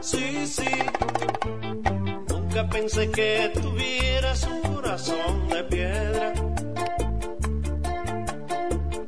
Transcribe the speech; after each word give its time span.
sí, 0.00 0.46
sí. 0.46 0.70
Nunca 2.28 2.68
pensé 2.68 3.10
que 3.10 3.50
tuvieras 3.54 4.42
un 4.44 4.60
corazón 4.74 5.48
de 5.48 5.64
piedra, 5.64 6.32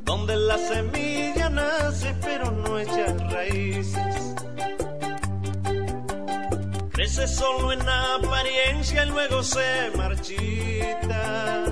donde 0.03 0.35
la 0.35 0.57
semilla 0.57 1.49
nace 1.49 2.15
pero 2.21 2.51
no 2.51 2.79
echa 2.79 3.05
raíces. 3.29 4.35
Crece 6.91 7.27
solo 7.27 7.73
en 7.73 7.81
apariencia 7.87 9.05
y 9.05 9.09
luego 9.09 9.43
se 9.43 9.91
marchita. 9.97 11.65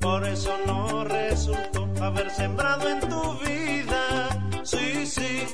Por 0.00 0.26
eso 0.26 0.52
no 0.66 1.04
resultó 1.04 1.88
haber 2.02 2.30
sembrado 2.30 2.88
en 2.88 3.00
tu 3.00 3.38
vida. 3.38 4.28
Sí, 4.62 5.06
sí. 5.06 5.46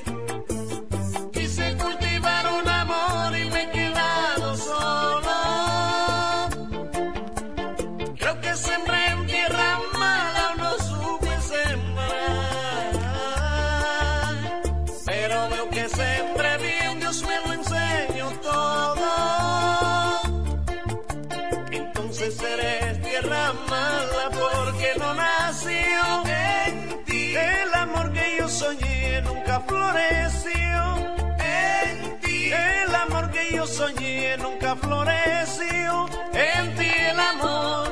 floreció 35.03 36.07
en 36.33 36.75
ti 36.75 36.89
el 37.11 37.19
amor. 37.19 37.82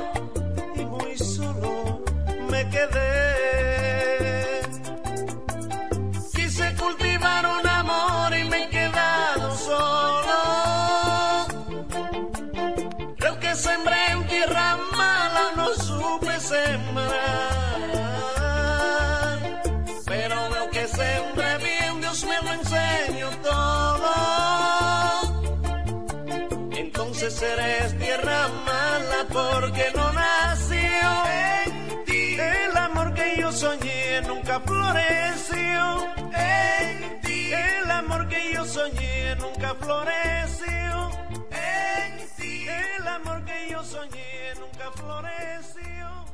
floreció 34.71 36.13
en 36.33 37.21
ti. 37.21 37.53
El 37.53 37.91
amor 37.91 38.27
que 38.27 38.53
yo 38.53 38.65
soñé 38.65 39.35
nunca 39.35 39.75
floreció 39.75 41.09
en 41.51 42.11
ti. 42.37 42.67
El 42.67 43.07
amor 43.07 43.43
que 43.45 43.69
yo 43.71 43.83
soñé 43.83 44.53
nunca 44.59 44.91
floreció. 44.95 46.30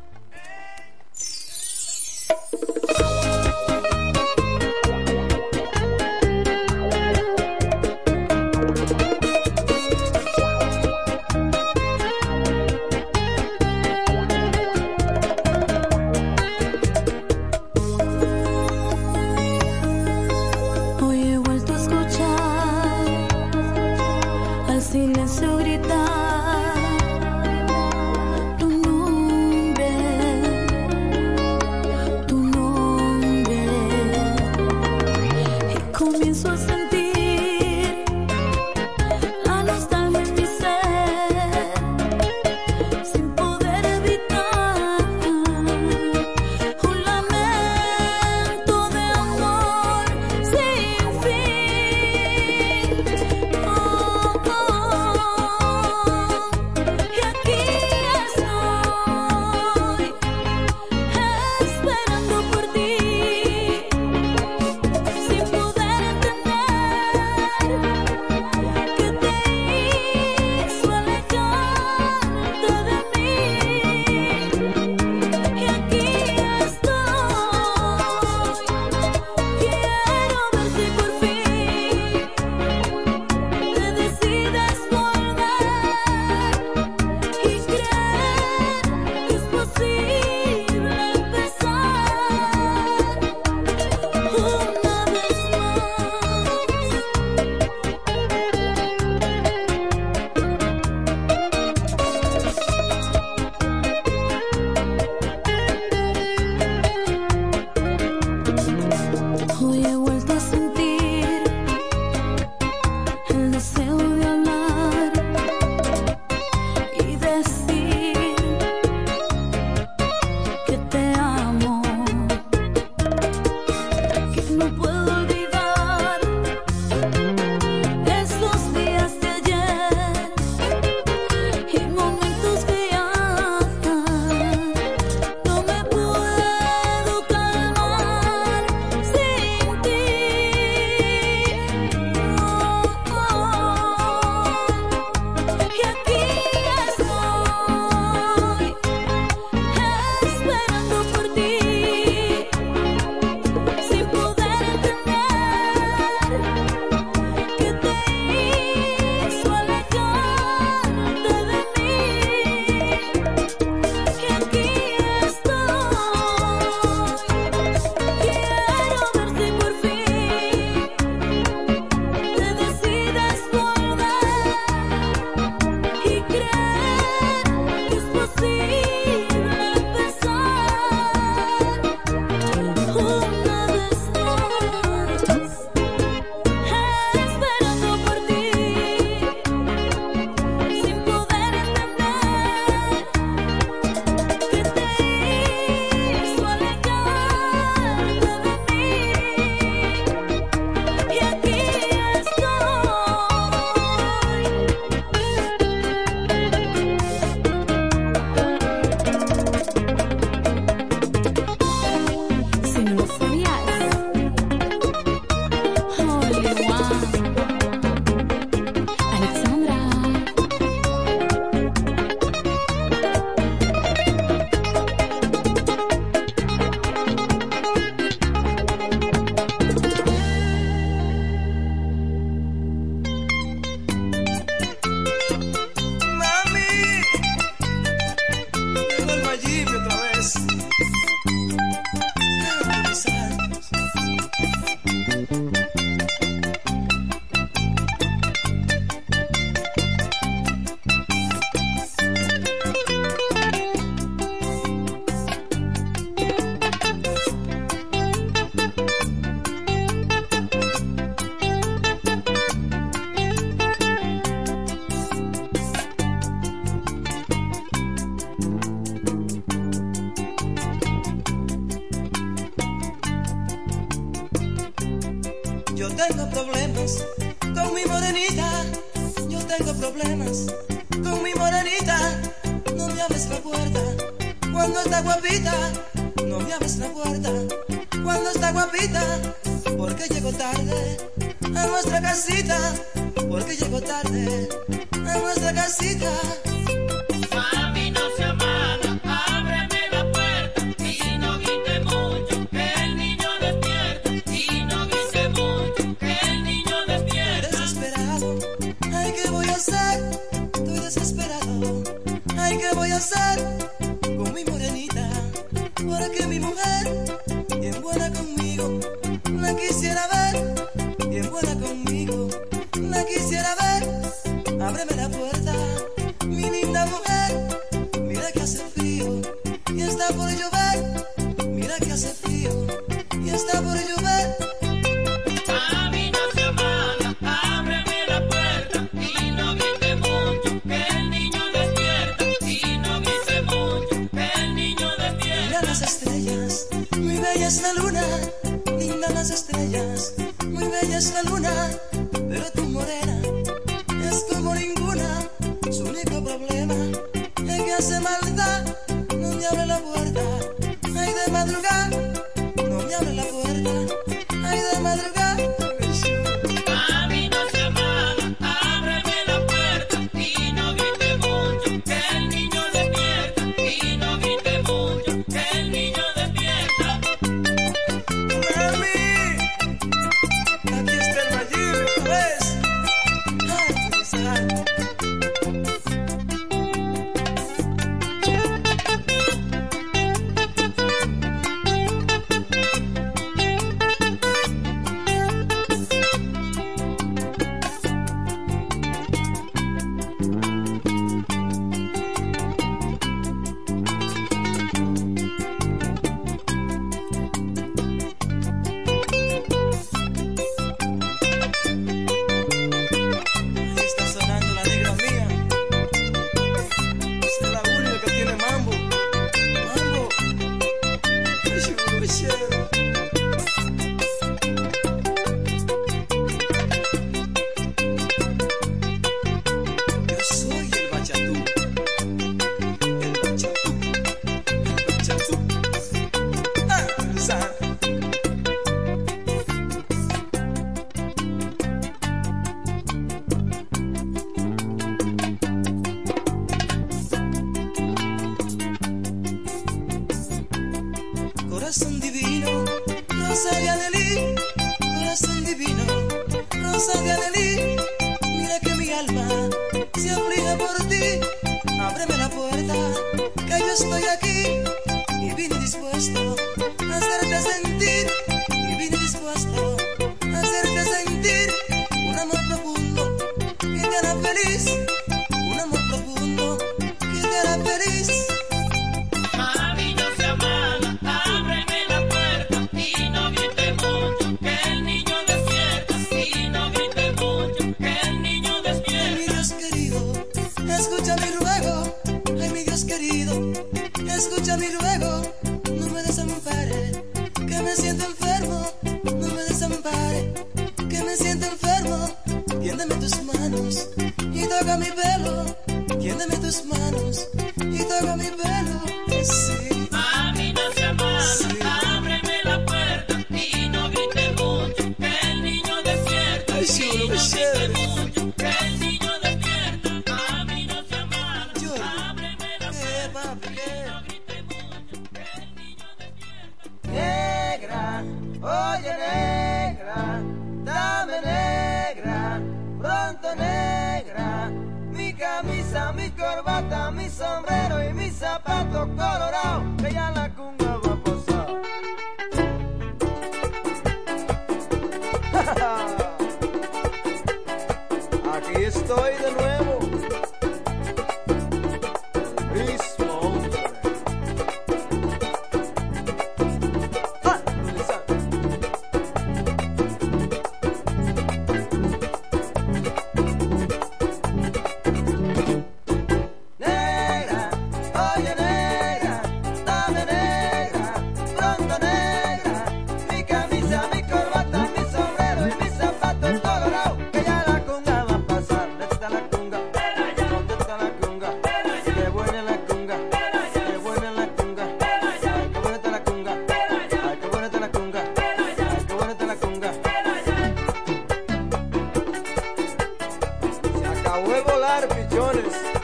Voy 594.26 594.34
A 594.34 594.42
volar, 594.42 594.88
pichones. 594.88 595.77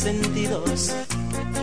Sentidos 0.00 0.92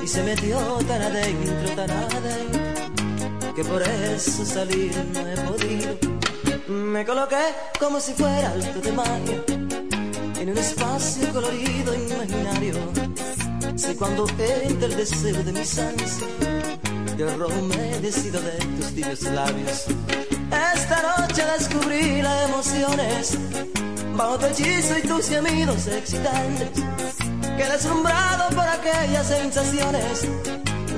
y 0.04 0.08
se 0.08 0.22
metió 0.22 0.60
tan 0.88 1.02
adentro, 1.02 1.70
tan 1.76 1.90
adentro, 1.90 3.56
que 3.56 3.64
por 3.64 3.82
eso 3.82 4.46
salir 4.46 4.92
no 5.12 5.28
he 5.28 5.36
podido. 5.38 5.98
Me 6.68 7.04
coloqué 7.04 7.46
como 7.80 8.00
si 8.00 8.14
fuera 8.14 8.52
alto 8.52 8.80
de 8.80 8.92
magia 8.92 9.44
en 10.40 10.50
un 10.50 10.58
espacio 10.58 11.34
colorido 11.34 11.96
imaginario. 11.96 12.76
Si 13.76 13.96
cuando 13.96 14.28
entra 14.30 14.88
el 14.88 14.96
deseo 14.96 15.44
de 15.44 15.52
mis 15.52 15.80
ansias, 15.80 16.20
yo 17.18 17.38
romedecido 17.38 18.40
de 18.40 18.58
tus 18.78 18.94
tibios 18.94 19.22
labios. 19.24 19.86
Esta 20.76 21.02
noche 21.02 21.44
descubrí 21.58 22.22
las 22.22 22.50
emociones 22.50 23.38
bajo 24.16 24.38
tu 24.38 24.46
hechizo 24.46 24.98
y 25.00 25.08
tus 25.08 25.28
gemidos 25.28 25.88
excitantes. 25.88 26.97
Quedé 27.58 27.72
deslumbrado 27.72 28.50
por 28.56 28.68
aquellas 28.68 29.28
sensaciones 29.28 30.28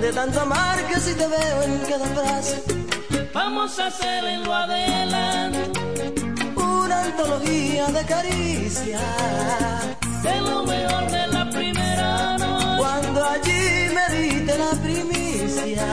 de 0.01 0.11
tanto 0.11 0.41
amar 0.41 0.77
que 0.87 0.99
si 0.99 1.13
te 1.13 1.25
veo 1.25 1.63
en 1.63 1.77
cada 1.89 2.05
frase. 2.07 2.63
Vamos 3.33 3.79
a 3.79 3.87
hacer 3.87 4.25
en 4.25 4.43
lo 4.43 4.53
adelante 4.53 5.71
Una 6.55 7.03
antología 7.05 7.87
de 7.87 8.05
caricias. 8.05 9.01
de 10.23 10.41
lo 10.41 10.63
mejor 10.63 11.11
de 11.11 11.27
la 11.27 11.49
primera 11.49 12.37
noche. 12.37 12.77
Cuando 12.77 13.25
allí 13.25 13.89
me 13.95 14.15
diste 14.15 14.57
la 14.57 14.71
primicia. 14.83 15.85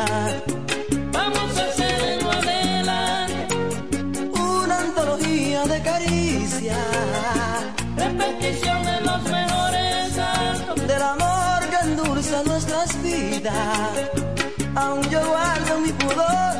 Aún 13.48 15.02
yo 15.08 15.24
guardo 15.24 15.78
mi 15.80 15.92
pudor, 15.92 16.56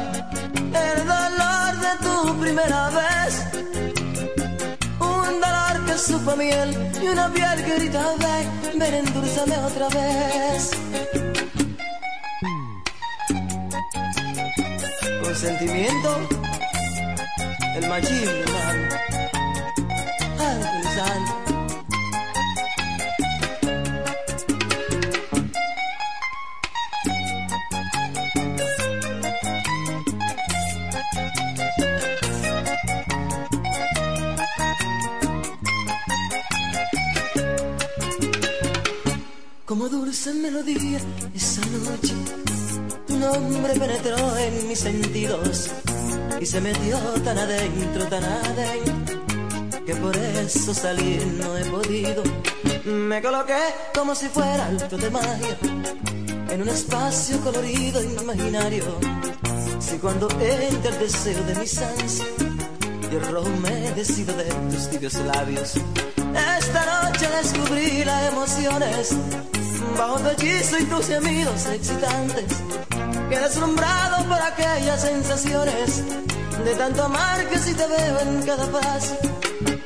el 0.55 1.07
dolor 1.07 1.73
de 1.81 1.93
tu 2.05 2.41
primera 2.41 2.91
vez. 2.91 3.47
Un 5.01 5.41
dolor 5.41 5.85
que 5.87 5.99
supo 5.99 6.37
miel 6.37 6.77
y 7.03 7.09
una 7.09 7.29
piel 7.33 7.65
que 7.65 7.75
grita 7.77 8.05
ven, 8.21 8.79
ven 8.79 8.95
endulzame 8.95 9.57
otra 9.59 9.89
vez. 9.89 10.71
Consentimiento, 15.23 16.29
el 17.75 17.89
machismo. 17.89 18.86
Se 46.57 46.63
metió 46.63 46.99
tan 47.23 47.37
adentro, 47.37 48.07
tan 48.07 48.25
adentro, 48.25 49.27
que 49.85 49.95
por 49.97 50.17
eso 50.17 50.73
salir 50.73 51.27
no 51.27 51.55
he 51.55 51.65
podido. 51.67 52.23
Me 52.87 53.21
coloqué 53.21 53.61
como 53.95 54.15
si 54.15 54.29
fuera 54.29 54.65
alto 54.65 54.97
de 54.97 55.11
magia 55.11 55.59
en 56.49 56.63
un 56.63 56.69
espacio 56.71 57.39
colorido 57.41 58.03
imaginario. 58.03 58.85
Si 59.81 59.99
cuando 59.99 60.31
entra 60.31 60.93
el 60.93 60.99
deseo 60.99 61.43
de 61.45 61.57
mis 61.57 61.77
ansias, 61.77 62.29
yo 63.13 63.21
romedecido 63.31 64.35
de 64.35 64.45
tus 64.71 64.89
tibios 64.89 65.15
labios. 65.17 65.75
Esta 66.59 67.03
noche 67.03 67.29
descubrí 67.37 68.03
las 68.03 68.33
emociones 68.33 69.11
bajo 69.99 70.21
tu 70.21 70.29
hechizo 70.31 70.79
y 70.79 70.85
tus 70.85 71.07
gemidos 71.07 71.67
excitantes. 71.67 72.47
Quedé 73.29 73.41
deslumbrado 73.43 74.25
por 74.27 74.41
aquellas 74.41 75.03
sensaciones 75.03 76.03
de 76.67 76.75
tanto 76.75 77.05
amar 77.05 77.49
que 77.49 77.59
si 77.59 77.73
te 77.75 77.87
veo 77.87 78.21
en 78.27 78.43
cada 78.43 78.67
paso. 78.67 79.17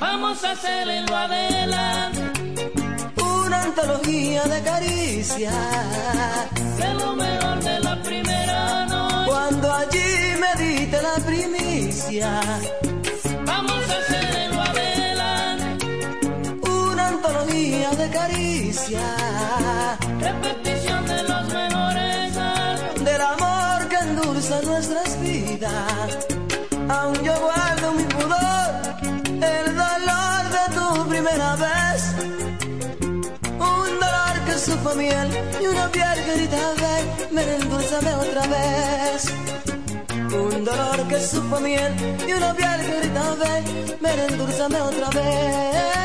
Vamos 0.00 0.42
a 0.44 0.52
hacer 0.52 0.88
en 0.88 1.04
lo 1.04 1.14
adelante 1.14 2.22
Una 3.22 3.62
antología 3.64 4.42
de 4.44 4.62
caricias. 4.62 5.54
de 6.78 6.94
lo 6.94 7.14
mejor 7.16 7.56
de 7.62 7.80
la 7.80 8.02
primera 8.02 8.86
noche. 8.86 9.26
Cuando 9.30 9.72
allí 9.74 10.10
me 10.42 10.52
diste 10.62 10.98
la 11.02 11.16
primicia. 11.30 12.30
Vamos 13.44 13.82
a 13.92 13.96
hacer 14.00 14.28
en 14.44 14.50
lo 14.56 14.62
adelante 14.62 15.86
Una 16.62 17.08
antología 17.08 17.90
de 17.90 18.10
caricias. 18.10 19.98
repetición 20.28 21.06
de 21.12 21.22
los 21.24 21.44
mejores 21.52 22.34
del 23.04 23.20
amor 23.20 23.88
que 23.90 23.96
endulza 23.96 24.62
nuestras 24.62 25.20
vidas. 25.20 26.29
Supo 34.80 34.94
miel 34.94 35.28
y 35.60 35.66
una 35.66 35.88
piel 35.90 36.24
que 36.24 36.36
grita 36.36 36.56
ven, 36.80 37.36
ven, 37.36 37.48
endulzame 37.60 38.14
otra 38.14 38.46
vez. 38.46 39.26
Un 40.32 40.64
dolor 40.64 41.08
que 41.08 41.20
supo 41.20 41.60
miel 41.60 41.92
y 42.26 42.32
una 42.32 42.54
piel 42.54 42.80
grita 42.86 43.34
ven, 43.34 43.98
ven, 44.00 44.18
endulzame 44.30 44.80
otra 44.80 45.10
vez. 45.10 46.00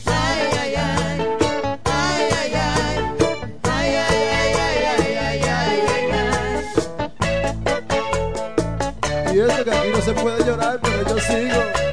Ay, 0.04 0.40
ay, 0.62 0.74
ay. 0.74 1.18
Ay, 1.84 2.22
ay, 2.40 2.52
ay. 2.54 2.96
Ay, 3.62 3.90
ay, 4.02 4.18
ay, 4.34 4.50
ay, 4.66 5.18
ay, 5.26 5.38
ay, 5.46 5.82
Y 9.32 9.38
eso 9.38 9.58
que 9.64 9.70
aquí 9.70 9.88
no 9.92 10.00
se 10.00 10.12
puede 10.12 10.44
llorar, 10.44 10.76
pero 10.82 11.00
yo 11.08 11.16
sigo. 11.20 11.83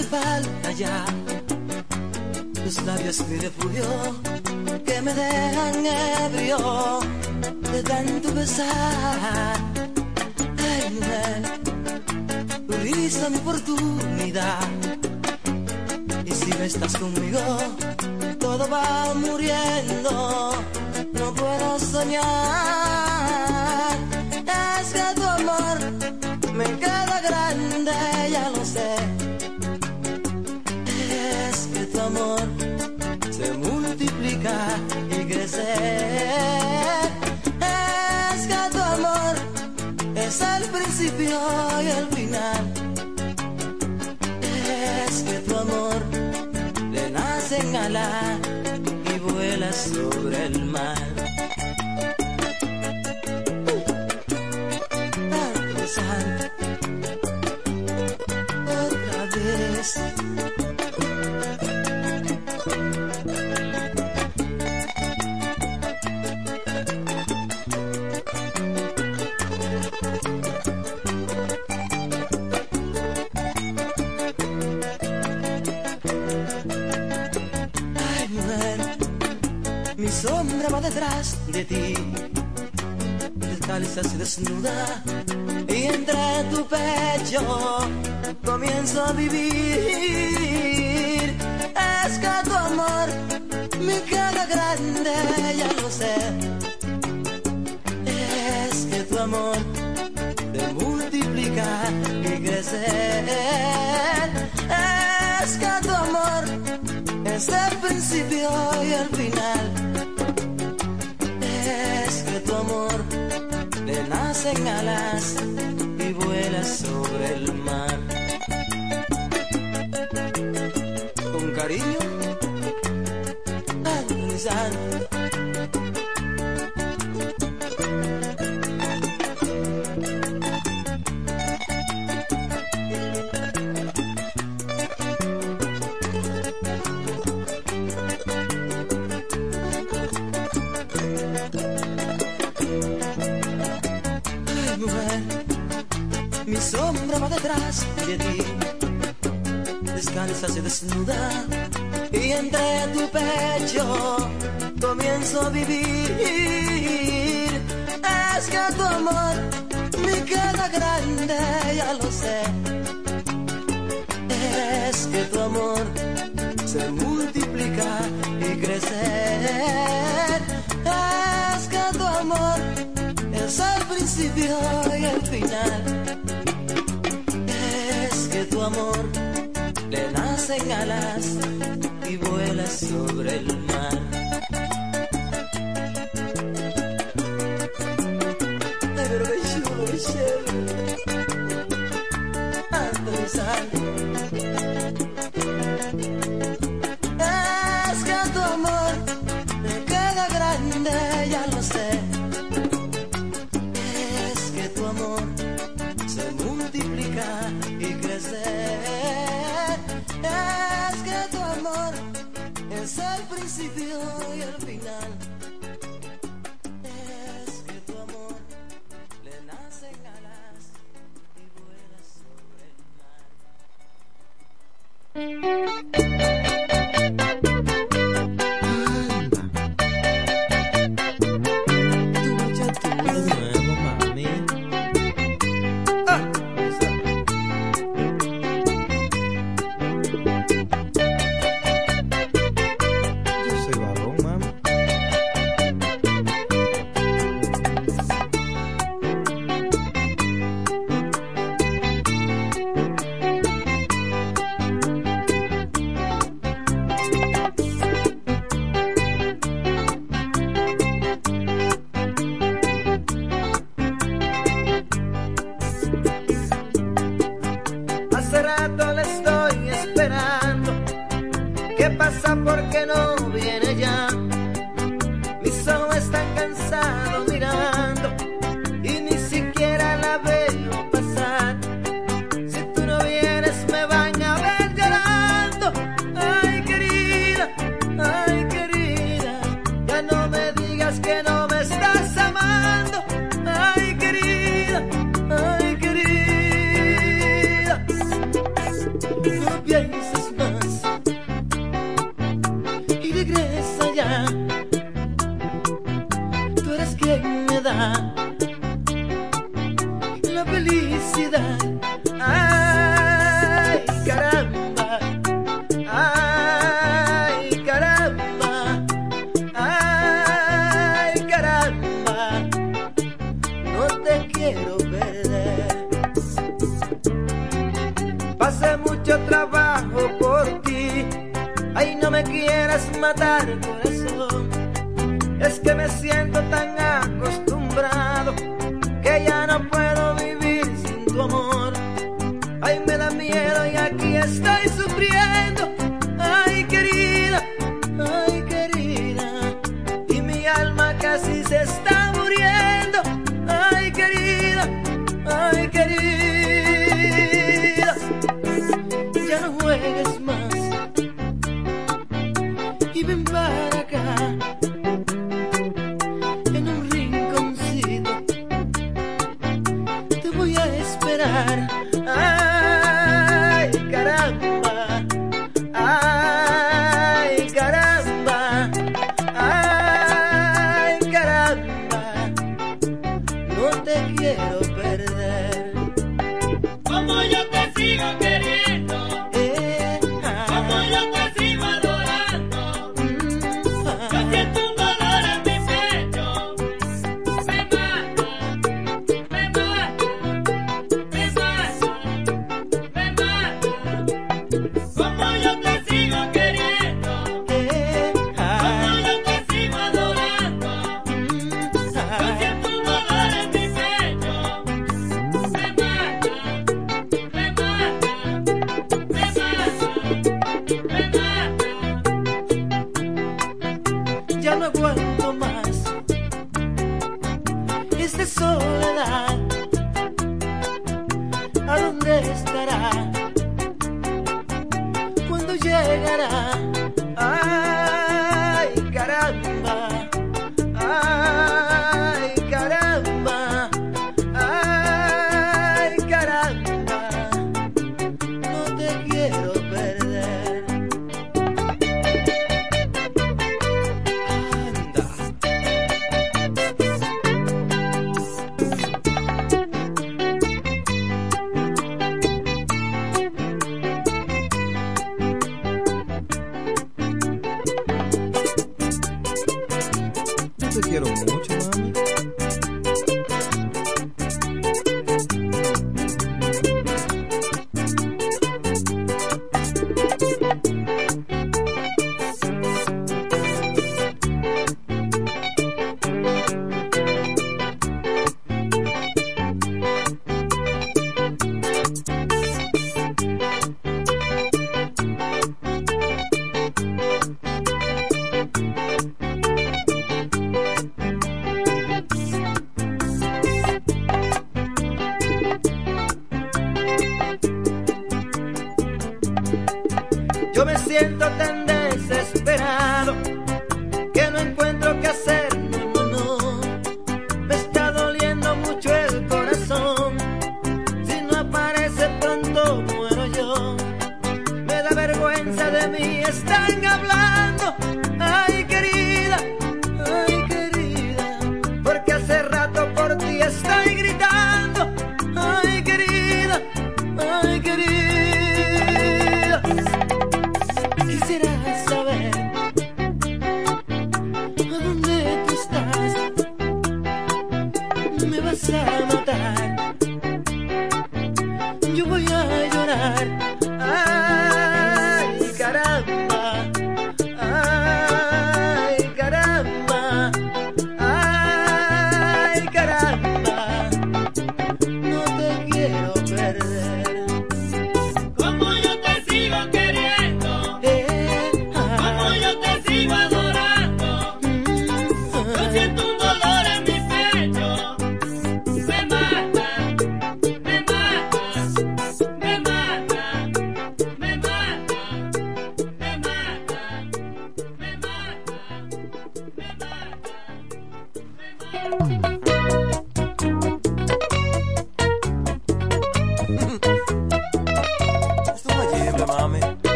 hace 0.00 0.08
falta 0.08 0.72
ya 0.72 1.04
los 2.64 2.82
labios 2.84 3.28
mi 3.28 3.36
refugio 3.38 3.84
que 4.84 5.02
me 5.02 5.12
dejan 5.14 5.86
ebrio 5.86 7.00
de 7.72 7.82
tanto 7.82 8.32
besar. 8.34 9.56
Ay, 10.58 10.90
mujer, 10.94 11.60
tuviste 12.68 13.30
mi 13.30 13.36
oportunidad 13.38 14.60
y 16.24 16.32
si 16.32 16.50
no 16.50 16.64
estás 16.64 16.96
conmigo 16.96 17.40
todo 18.38 18.68
va 18.68 19.14
muriendo. 19.14 20.52
No 21.12 21.34
puedo 21.34 21.78
soñar, 21.78 22.22
es 24.80 24.92
que 24.92 25.14
tu 25.14 25.24
amor 25.24 25.78
me 26.54 26.64
queda 26.78 27.20
grande. 27.22 28.09
y 35.10 35.24
crecer. 35.26 36.30
Es 37.60 38.46
que 38.46 38.60
tu 38.72 38.78
amor 38.78 39.34
es 40.16 40.40
el 40.40 40.62
principio 40.70 41.38
y 41.82 41.86
el 41.86 42.06
fin. 42.08 42.19
desnuda 84.40 85.02
y 85.68 85.84
entre 85.84 86.44
tu 86.50 86.66
pecho 86.66 87.42
comienzo 88.44 89.04
a 89.04 89.12
vivir. 89.12 90.56
Es 92.04 92.18
que 92.18 92.30
tu 92.44 92.54
amor 92.54 93.08
me 93.80 94.00
queda 94.02 94.46
grande, 94.46 95.14
ya 95.56 95.72
lo 95.80 95.90
sé. 95.90 96.14
Es 98.06 98.86
que 98.90 99.02
tu 99.04 99.18
amor 99.18 99.56
te 100.52 100.72
multiplica 100.84 101.68
y 102.22 102.42
crecer. 102.42 103.24
Es 105.42 105.56
que 105.58 105.72
tu 105.86 105.94
amor 105.94 106.44
es 107.24 107.48
el 107.48 107.76
principio 107.78 108.50
y 108.82 108.92
el 108.92 109.08
final. 109.08 109.69
señalas 114.54 115.36
y 115.98 116.12
vuelas 116.12 116.78
sobre 116.78 117.34
el 117.34 117.39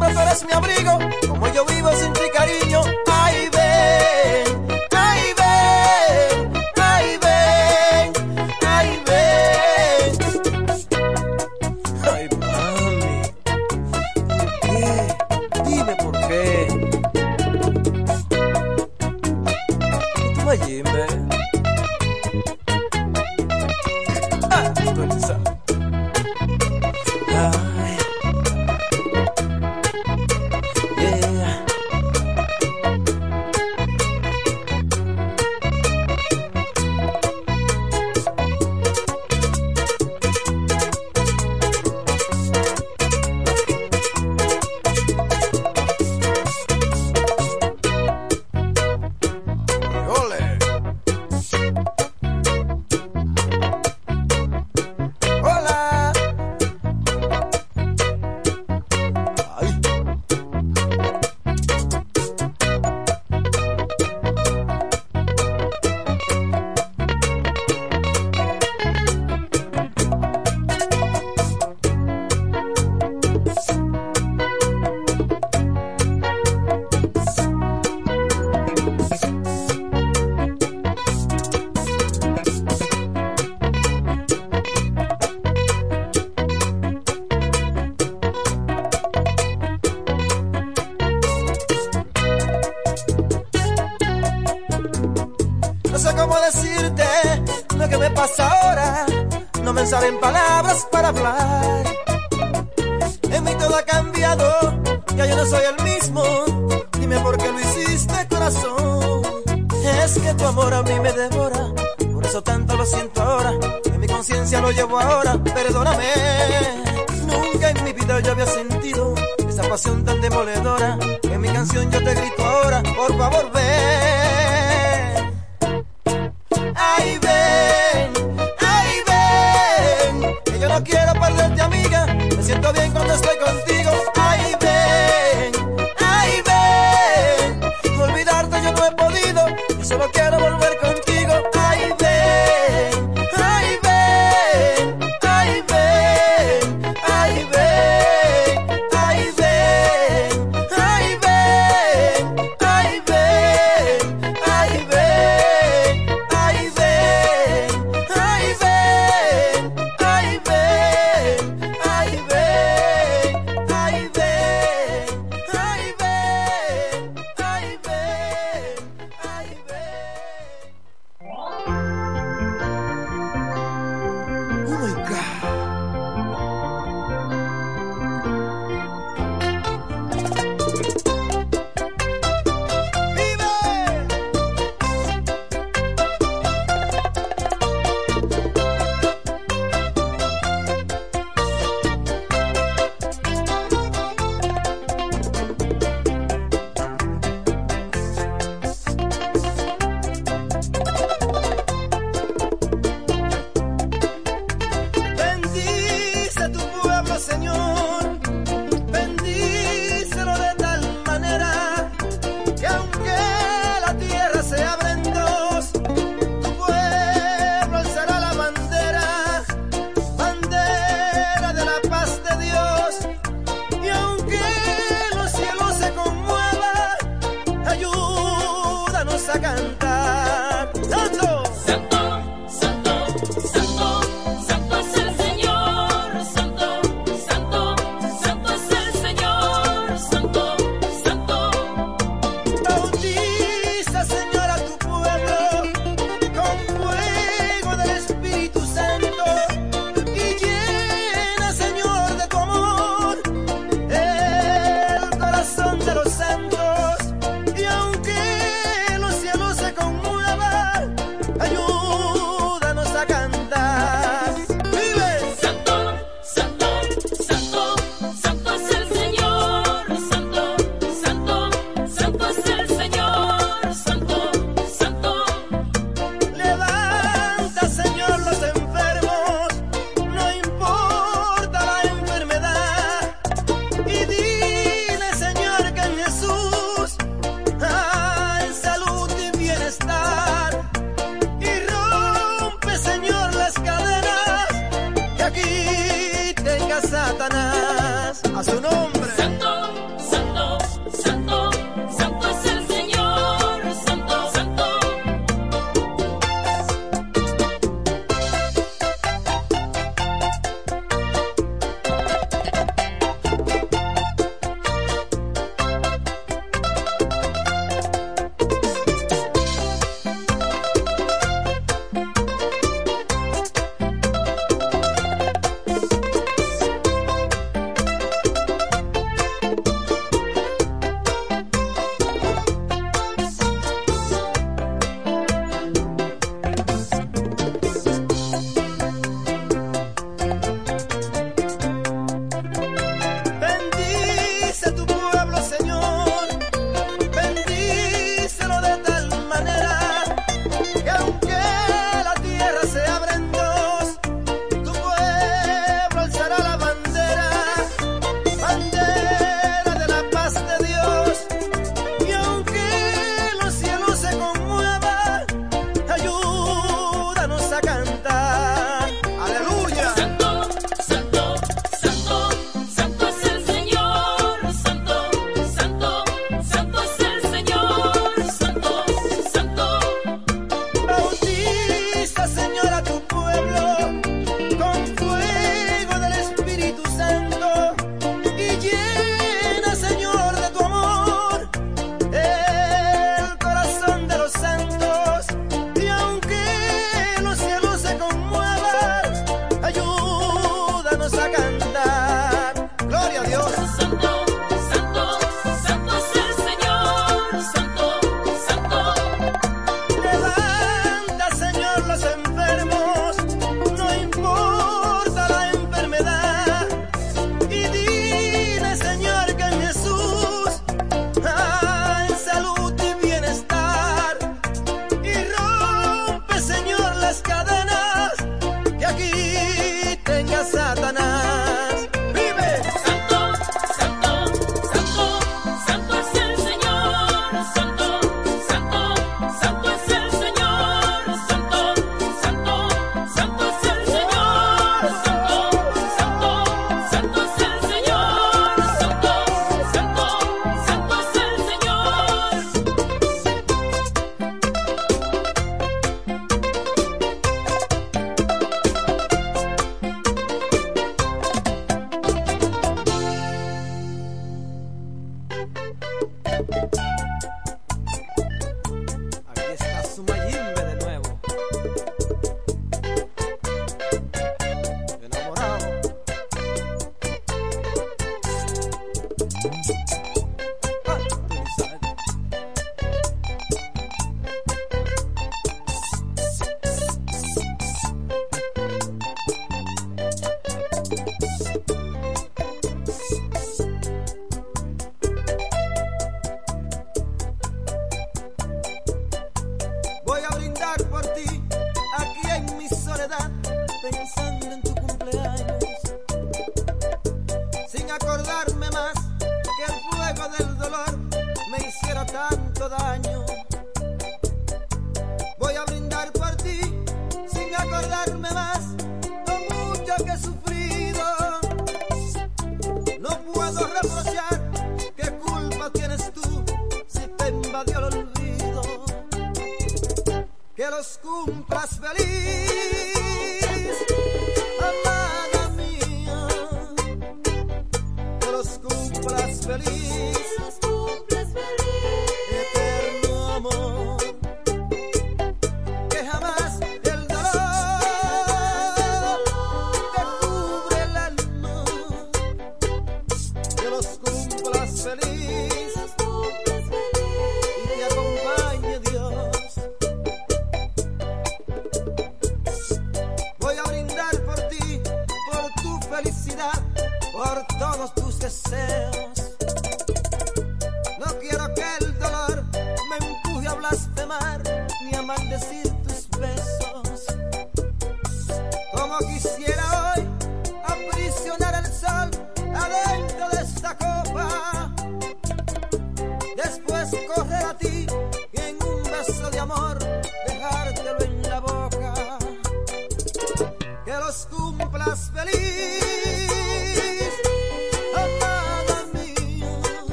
sombra, 0.00 0.14
tú 0.14 0.20
eres 0.20 0.44
mi 0.44 0.52
abrigo, 0.52 0.98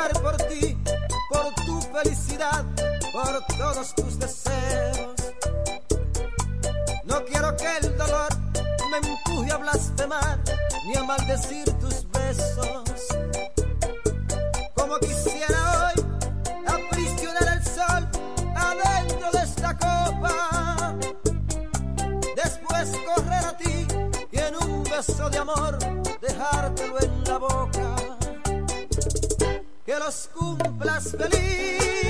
Por 0.00 0.36
ti, 0.48 0.78
por 1.28 1.54
tu 1.66 1.78
felicidad, 1.92 2.64
por 3.12 3.44
todos 3.58 3.94
tus 3.94 4.18
deseos. 4.18 5.14
No 7.04 7.22
quiero 7.26 7.54
que 7.54 7.76
el 7.82 7.98
dolor 7.98 8.28
me 8.90 8.96
empuje 8.96 9.52
a 9.52 9.58
blasfemar 9.58 10.38
ni 10.86 10.96
a 10.96 11.04
maldecir 11.04 11.70
tus 11.78 12.10
besos. 12.12 12.88
Como 14.74 14.98
quisiera 15.00 15.92
hoy 15.92 16.04
aprisionar 16.66 17.58
el 17.58 17.64
sol 17.66 18.08
adentro 18.56 19.30
de 19.32 19.42
esta 19.42 19.76
copa. 19.76 20.96
Después 22.36 22.90
correr 23.14 23.44
a 23.44 23.56
ti 23.58 23.86
y 24.32 24.38
en 24.38 24.56
un 24.56 24.82
beso 24.84 25.28
de 25.28 25.38
amor 25.38 25.78
dejártelo 26.22 27.00
en 27.02 27.24
la 27.24 27.36
boca 27.36 27.89
cumplas 31.00 31.12
feliz, 31.12 32.09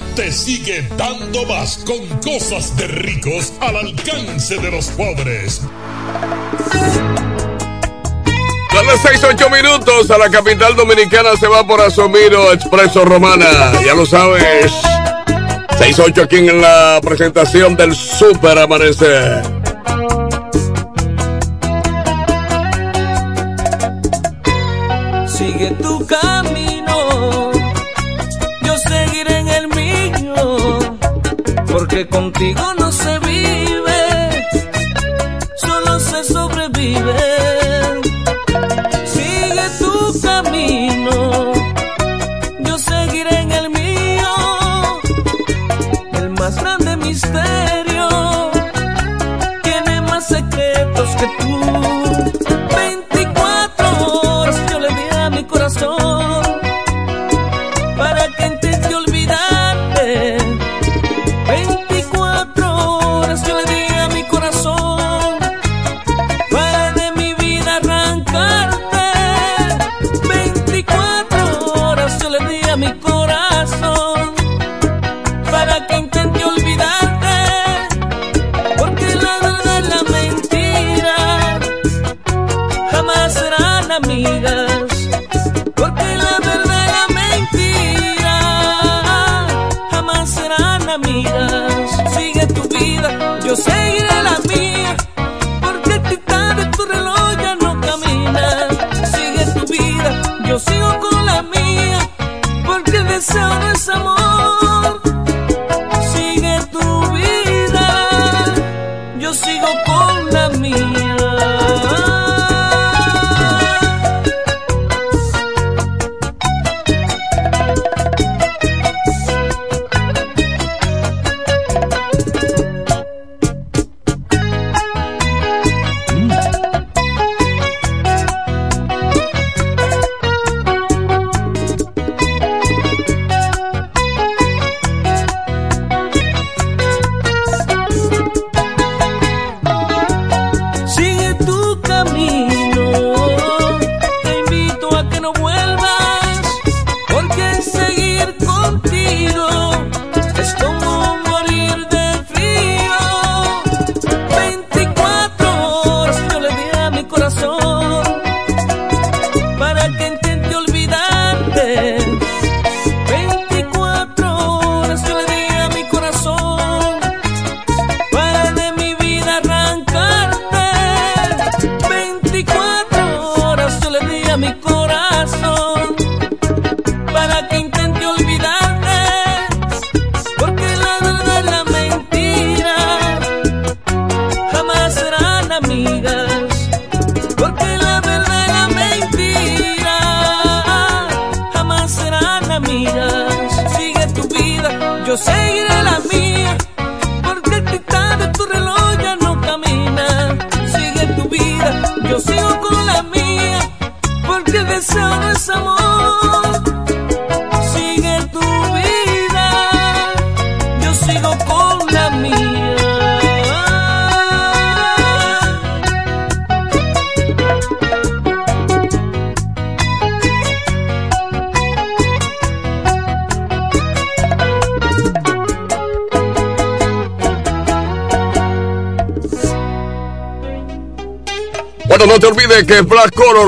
te 0.21 0.31
sigue 0.31 0.87
dando 0.97 1.43
más 1.47 1.77
con 1.77 1.97
cosas 2.19 2.77
de 2.77 2.85
ricos 2.85 3.53
al 3.59 3.75
alcance 3.75 4.55
de 4.55 4.69
los 4.69 4.85
pobres. 4.89 5.61
Son 8.71 8.85
las 8.85 9.01
6, 9.01 9.23
8 9.33 9.49
minutos. 9.49 10.11
A 10.11 10.19
la 10.19 10.29
capital 10.29 10.75
dominicana 10.75 11.35
se 11.39 11.47
va 11.47 11.65
por 11.65 11.81
Asomiro 11.81 12.53
Expreso 12.53 13.03
Romana. 13.03 13.71
Ya 13.83 13.95
lo 13.95 14.05
sabes. 14.05 14.71
6, 15.79 15.97
8 15.97 16.21
aquí 16.21 16.37
en 16.37 16.61
la 16.61 16.99
presentación 17.01 17.75
del 17.75 17.95
Super 17.95 18.59
Amanecer. 18.59 19.50
Contigo 32.07 32.61
no 32.79 32.91
se 32.91 33.19
vive, 33.19 33.30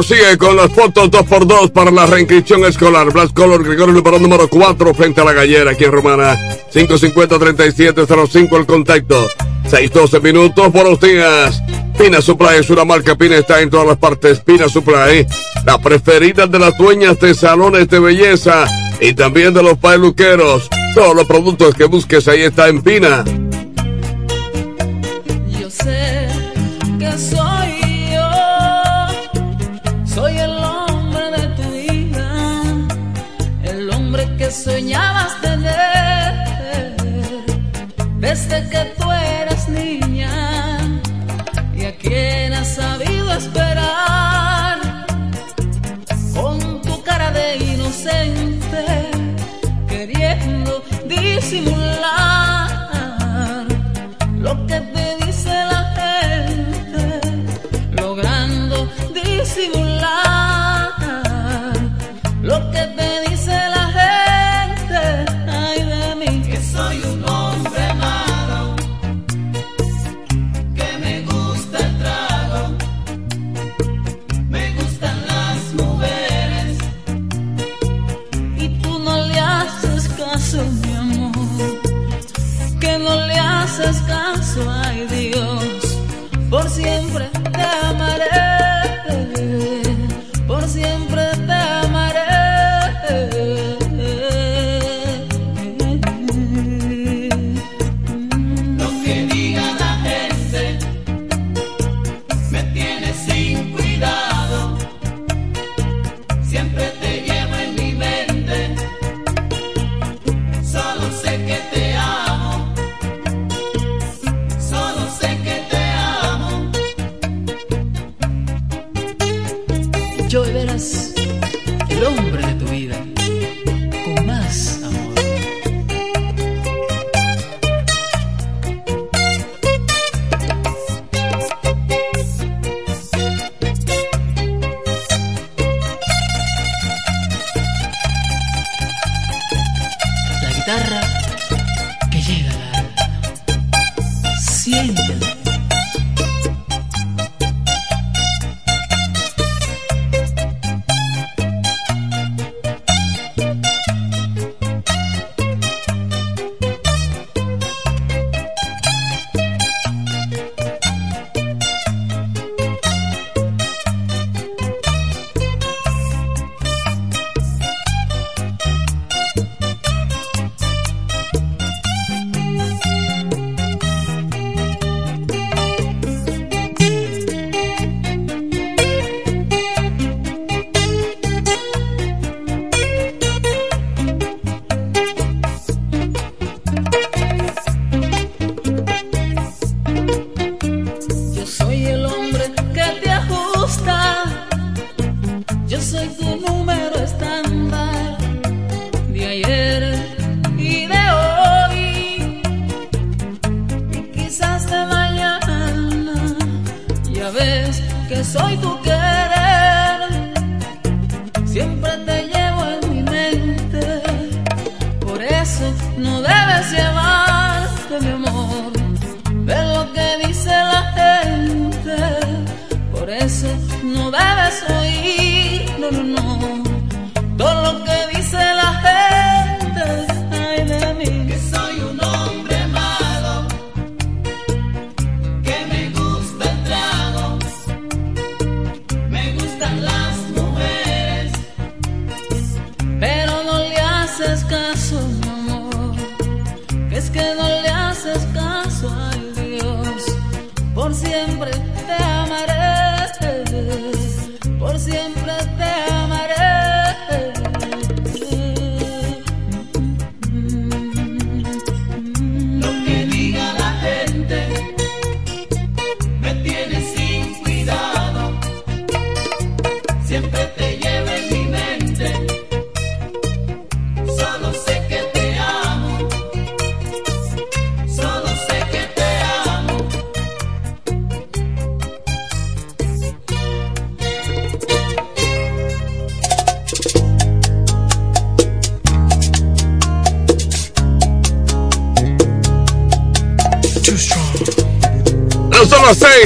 Sigue 0.02 0.38
con 0.40 0.58
las 0.58 0.72
fotos 0.72 1.12
2x2 1.12 1.72
para 1.72 1.92
la 1.92 2.08
reinscripción 2.08 2.66
escolar. 2.66 3.14
Blas 3.14 3.32
Color, 3.32 3.64
Gregorio 3.64 3.94
Luperón 3.94 4.24
número 4.24 4.50
4 4.50 4.94
frente 4.94 5.22
a 5.22 5.24
la 5.24 5.34
gallera 5.34 5.72
aquí 5.72 5.84
en 5.84 5.92
Romana. 5.92 6.36
550-3705 6.74 8.58
el 8.58 8.66
contacto. 8.66 9.30
612 9.70 10.20
minutos, 10.20 10.74
buenos 10.74 11.00
días. 11.00 11.62
Pina 11.98 12.22
Supply 12.22 12.58
es 12.60 12.70
una 12.72 12.86
marca, 12.86 13.16
Pina 13.16 13.38
está 13.38 13.62
en 13.62 13.70
todas 13.70 13.86
las 13.86 13.98
partes. 13.98 14.40
Pina 14.40 14.68
Supply, 14.68 15.28
la 15.64 15.78
preferida 15.78 16.48
de 16.48 16.60
las 16.60 16.76
dueñas 16.76 17.20
de 17.20 17.36
salones 17.36 17.88
de 17.88 18.00
belleza 18.00 18.66
y 19.00 19.14
también 19.14 19.54
de 19.54 19.62
los 19.62 19.78
peluqueros. 19.78 20.70
Todos 20.96 21.16
los 21.16 21.28
productos 21.28 21.76
que 21.76 21.86
busques 21.86 22.28
ahí 22.28 22.42
está 22.42 22.68
en 22.68 22.82
Pina. 22.82 23.24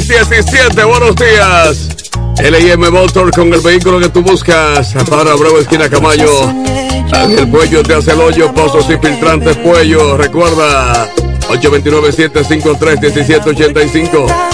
617, 0.02 0.84
buenos 0.84 1.16
días. 1.16 1.88
LIM 2.40 2.92
Motor 2.92 3.32
con 3.32 3.52
el 3.52 3.62
vehículo 3.62 4.00
que 4.00 4.10
tú 4.10 4.22
buscas. 4.22 4.94
Para 5.10 5.34
Bravo, 5.34 5.58
esquina 5.58 5.90
Camayo. 5.90 6.54
El 7.30 7.50
Puello 7.50 7.82
te 7.82 7.96
hace 7.96 8.12
el 8.12 8.22
hoyo, 8.22 8.54
pozos 8.54 8.88
y 8.92 8.98
filtrantes 8.98 9.58
Puello. 9.58 10.16
Recuerda, 10.18 11.10
829-753-1785. 11.50 14.47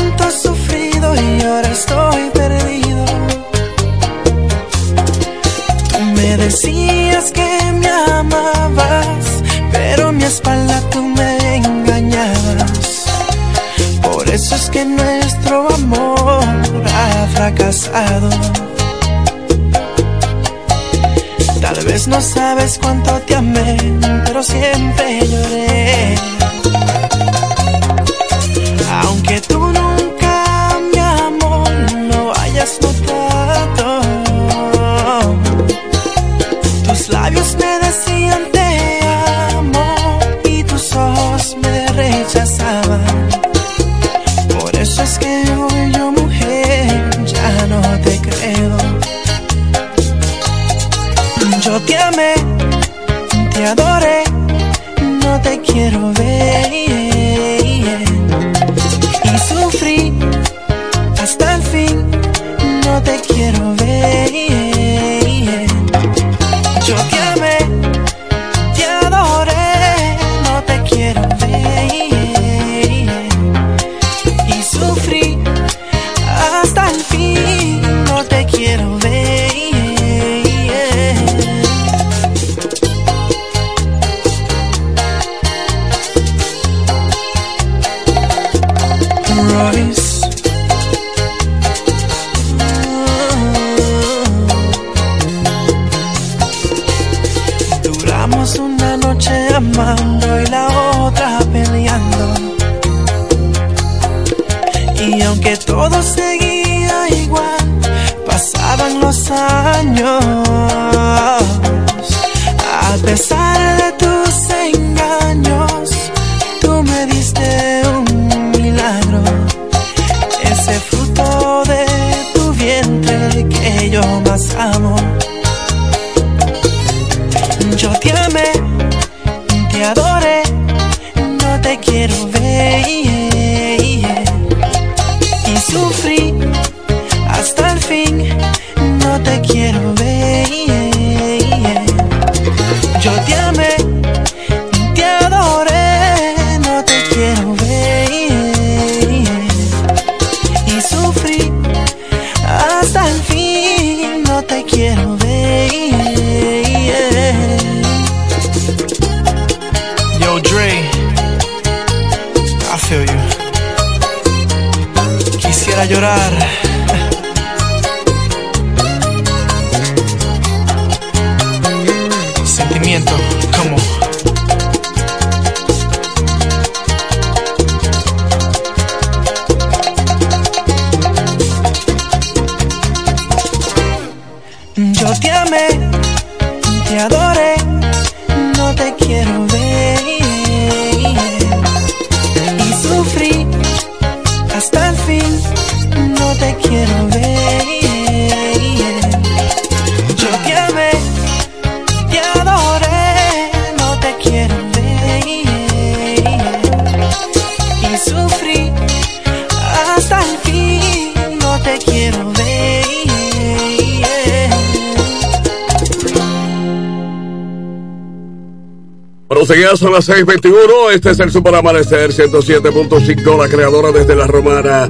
Son 219.75 219.91
las 219.91 220.07
6:21. 220.07 220.91
Este 220.91 221.11
es 221.11 221.19
el 221.19 221.31
Super 221.31 221.55
Amanecer 221.55 222.11
107.5, 222.11 223.37
la 223.37 223.49
creadora 223.49 223.91
desde 223.91 224.15
la 224.15 224.27
Romana. 224.27 224.87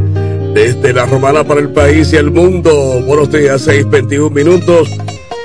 Desde 0.54 0.92
la 0.92 1.06
Romana 1.06 1.46
para 1.46 1.62
el 1.62 1.70
país 1.70 2.12
y 2.12 2.18
el 2.18 2.32
mundo. 2.32 3.02
Buenos 3.06 3.32
días, 3.32 3.62
6:21 3.66 4.30
minutos. 4.30 4.90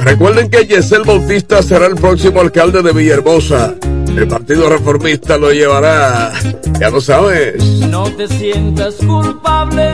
Recuerden 0.01 0.51
que 0.51 0.67
Yesel 0.67 1.03
Bautista 1.05 1.63
será 1.63 1.87
el 1.87 1.95
próximo 1.95 2.41
alcalde 2.41 2.83
de 2.83 2.93
Villahermosa. 2.93 3.77
El 4.09 4.27
Partido 4.27 4.69
Reformista 4.69 5.39
lo 5.39 5.53
llevará. 5.53 6.33
Ya 6.81 6.91
lo 6.91 7.01
sabes. 7.01 7.63
No 7.89 8.11
te 8.11 8.27
sientas 8.27 8.97
culpable, 8.97 9.93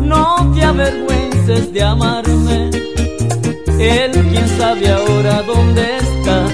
no 0.00 0.52
te 0.52 0.64
avergüences 0.64 1.72
de 1.72 1.82
amarme. 1.82 2.70
Él, 3.78 4.10
quién 4.30 4.48
sabe 4.58 4.88
ahora 4.88 5.42
dónde 5.42 5.82
está, 5.96 6.48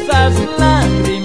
essas 0.00 0.58
lágrimas. 0.58 1.19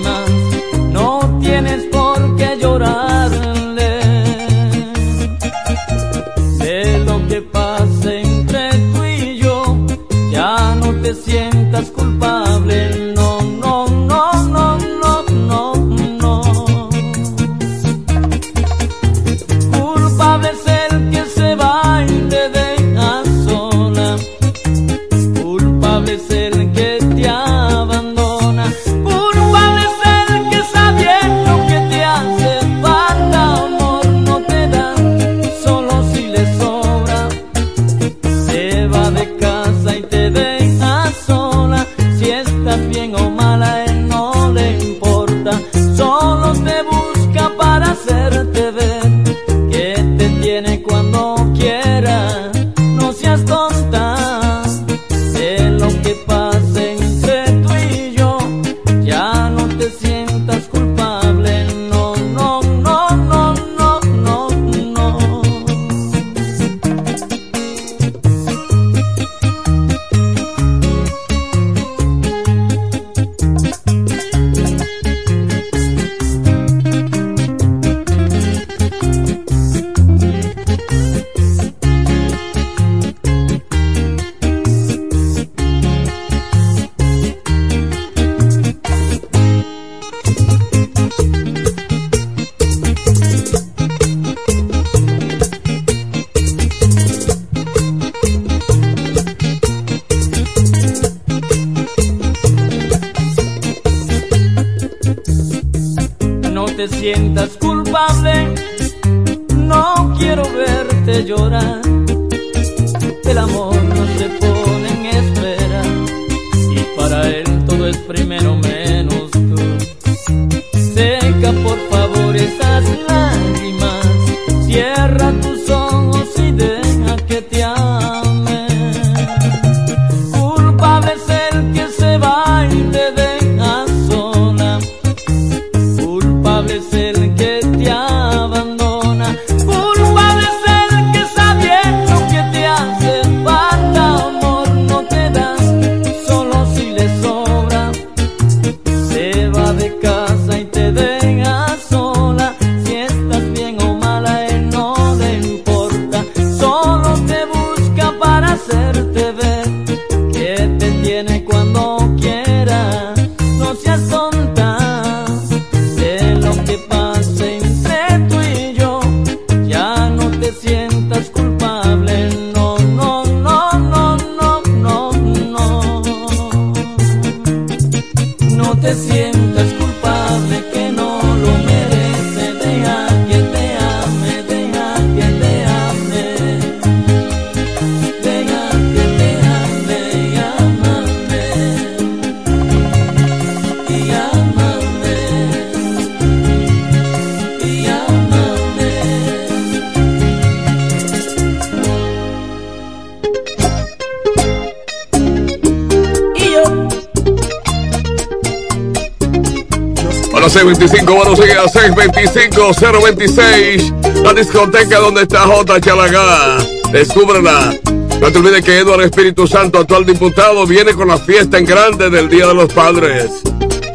Buenos 211.65 211.71
días, 211.71 211.71
625, 211.71 213.01
026. 213.01 213.93
La 214.23 214.33
discoteca 214.33 214.99
donde 214.99 215.23
está 215.23 215.41
J. 215.41 215.81
Chalagá. 215.81 216.57
Descúbrela. 216.91 217.73
No 218.19 218.31
te 218.31 218.37
olvides 218.39 218.63
que 218.63 218.79
Eduardo 218.79 219.03
Espíritu 219.03 219.47
Santo, 219.47 219.79
actual 219.79 220.05
diputado, 220.05 220.65
viene 220.65 220.93
con 220.93 221.07
la 221.07 221.17
fiesta 221.17 221.57
en 221.57 221.65
grande 221.65 222.09
del 222.09 222.29
Día 222.29 222.47
de 222.47 222.53
los 222.53 222.71
Padres. 222.71 223.41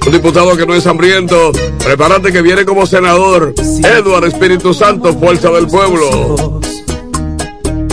Un 0.07 0.13
diputado 0.13 0.57
que 0.57 0.67
no 0.67 0.75
es 0.75 0.87
hambriento. 0.87 1.53
Prepárate 1.83 2.33
que 2.33 2.43
viene 2.43 2.65
como 2.65 2.87
senador. 2.87 3.55
Eduardo 3.59 4.27
Espíritu 4.27 4.75
Santo, 4.75 5.13
fuerza 5.15 5.51
del 5.51 5.67
pueblo. 5.67 6.61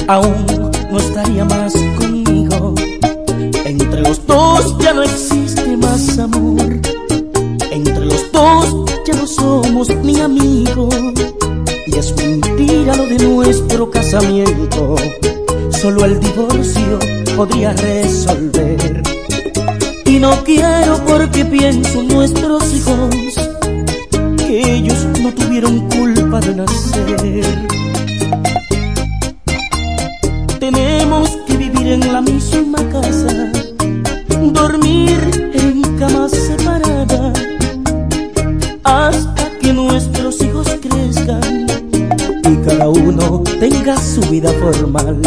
aún 0.07 0.71
no 0.91 0.97
estaría 0.97 1.45
más 1.45 1.73
conmigo. 1.73 2.75
Entre 3.65 4.01
los 4.01 4.25
dos 4.25 4.76
nuestro 13.47 13.89
casamiento. 13.89 14.97
Solo 15.69 16.03
el 16.03 16.19
divorcio 16.19 16.99
podría 17.37 17.71
resolver. 17.71 19.01
Y 20.03 20.19
no 20.19 20.43
quiero 20.43 21.01
porque 21.05 21.45
pienso 21.45 22.01
en 22.01 22.09
nuestros 22.09 22.73
hijos. 22.73 23.15
Que 24.37 24.73
ellos 24.75 25.07
no 25.21 25.33
tuvieron 25.33 25.87
culpa 25.87 26.41
de 26.41 26.55
nacer. 26.55 27.67
Tenemos 30.59 31.29
que 31.47 31.55
vivir 31.55 31.87
en 31.87 32.11
la 32.11 32.19
misma 32.19 32.79
casa, 32.91 33.49
dormir 34.51 35.51
en 35.53 35.81
camas 35.97 36.31
separadas, 36.31 36.66
tenga 43.59 43.97
su 43.97 44.21
vida 44.21 44.51
formal, 44.53 45.19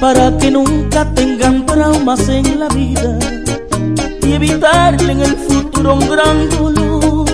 para 0.00 0.36
que 0.38 0.50
nunca 0.50 1.04
tengan 1.14 1.64
traumas 1.64 2.28
en 2.28 2.60
la 2.60 2.68
vida 2.68 3.18
y 4.22 4.32
evitarle 4.32 5.12
en 5.12 5.20
el 5.20 5.36
futuro 5.36 5.94
un 5.94 6.08
gran 6.08 6.50
dolor. 6.50 7.26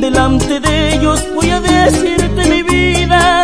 Delante 0.00 0.60
de 0.60 0.94
ellos 0.94 1.24
voy 1.34 1.50
a 1.50 1.60
decirte 1.60 2.48
mi 2.48 2.62
vida 2.62 3.37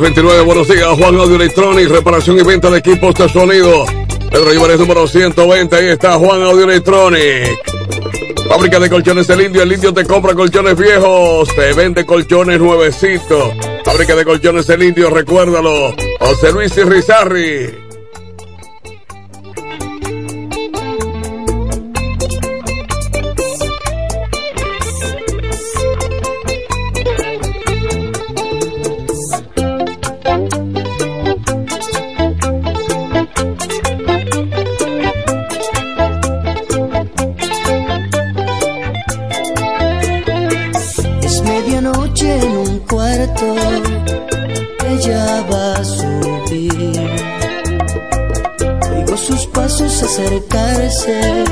1029, 0.00 0.40
buenos 0.46 0.66
días, 0.66 0.88
Juan 0.96 1.14
Audio 1.14 1.36
Electronics, 1.36 1.90
reparación 1.90 2.38
y 2.38 2.42
venta 2.42 2.70
de 2.70 2.78
equipos 2.78 3.14
de 3.16 3.28
sonido. 3.28 3.84
Pedro 4.30 4.54
Ibares 4.54 4.80
número 4.80 5.06
120, 5.06 5.76
ahí 5.76 5.88
está 5.88 6.14
Juan 6.14 6.40
Audio 6.42 6.64
Electronics. 6.64 7.58
Fábrica 8.48 8.80
de 8.80 8.88
colchones 8.88 9.28
El 9.28 9.42
Indio, 9.42 9.62
El 9.62 9.72
Indio 9.72 9.92
te 9.92 10.06
compra 10.06 10.34
colchones 10.34 10.74
viejos, 10.74 11.54
te 11.54 11.74
vende 11.74 12.06
colchones 12.06 12.58
nuevecitos. 12.58 13.52
Fábrica 13.84 14.16
de 14.16 14.24
colchones 14.24 14.70
El 14.70 14.84
Indio, 14.84 15.10
recuérdalo, 15.10 15.94
José 16.18 16.50
Luis 16.50 16.74
y 16.78 16.82
Rizarri. 16.82 17.79
Medianoche 41.90 42.38
en 42.38 42.56
un 42.56 42.78
cuarto, 42.80 43.56
ella 44.88 45.44
va 45.50 45.74
a 45.74 45.84
subir. 45.84 47.10
Oigo 48.94 49.16
sus 49.16 49.46
pasos 49.46 50.02
acercarse, 50.02 51.44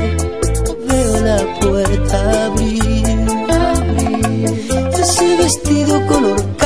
veo 0.87 1.19
la 1.25 1.59
puerta 1.59 2.45
abrir. 2.45 3.05
abrir. 3.49 4.49
Ese 4.97 5.35
vestido 5.37 6.05
color 6.07 6.58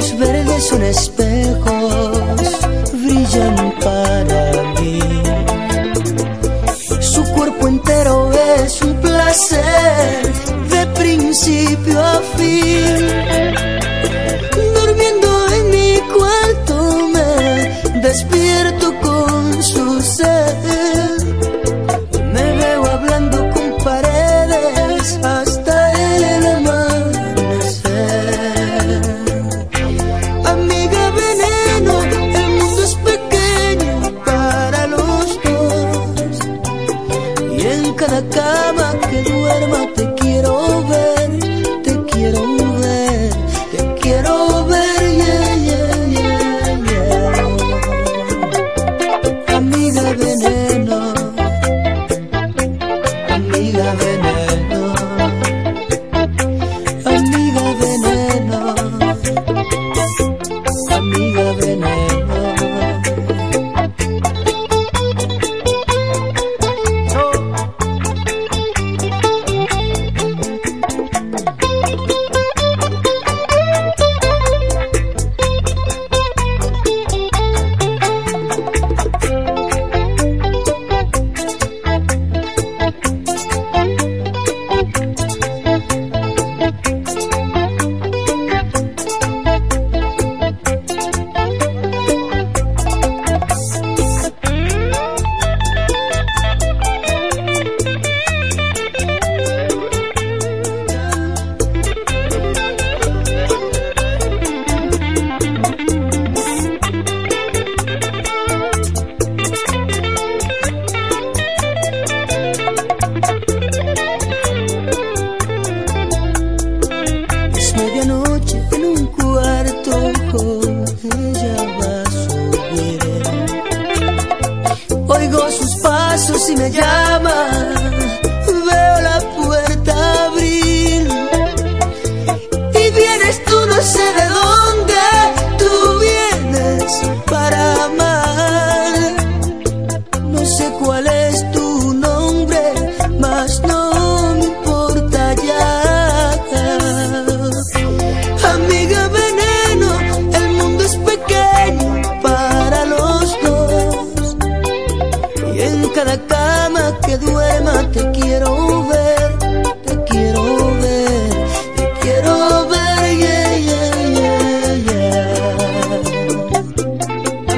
verdes 0.00 0.66
son 0.68 0.82
espejos, 0.82 1.29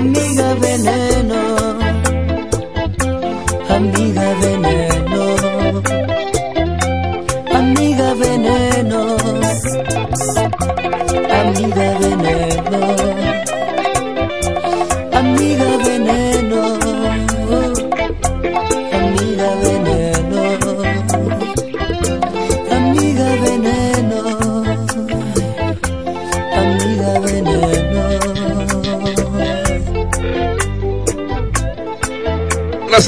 Amiga 0.03 0.55
veneno, 0.57 1.62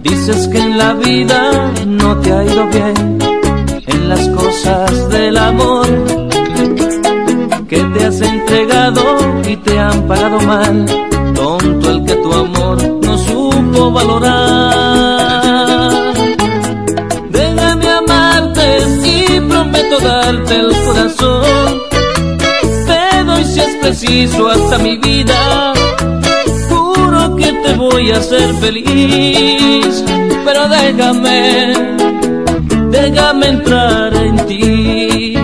Dices 0.03 0.49
que 0.49 0.59
en 0.59 0.79
la 0.79 0.95
vida 0.95 1.71
no 1.87 2.17
te 2.19 2.33
ha 2.33 2.45
ido 2.45 2.67
bien, 2.69 3.19
en 3.87 4.09
las 4.09 4.29
cosas 4.29 5.09
del 5.09 5.37
amor, 5.37 5.87
que 7.69 7.81
te 7.83 8.05
has 8.05 8.21
entregado 8.21 9.03
y 9.49 9.57
te 9.57 9.79
han 9.79 10.07
pagado 10.07 10.41
mal, 10.41 10.87
tonto 11.35 11.91
el 11.91 12.05
que 12.05 12.15
tu 12.17 12.33
amor 12.33 12.83
no 13.03 13.19
supo 13.19 13.93
valorar. 13.93 14.83
Deja 17.31 17.77
darte 20.01 20.55
el 20.57 20.73
corazón. 20.85 21.42
Preciso 23.83 24.49
hasta 24.49 24.79
mi 24.79 24.97
vida. 24.97 25.73
Juro 26.69 27.37
que 27.37 27.53
te 27.53 27.75
voy 27.75 28.13
a 28.13 28.19
hacer 28.19 28.55
feliz. 28.55 30.05
Pero 30.45 30.69
déjame, 30.69 31.75
déjame 32.91 33.49
entrar 33.49 34.15
en 34.15 34.37
ti. 34.47 35.35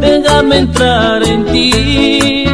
Déjame 0.00 0.58
entrar 0.58 1.22
en 1.22 1.44
ti. 1.46 2.44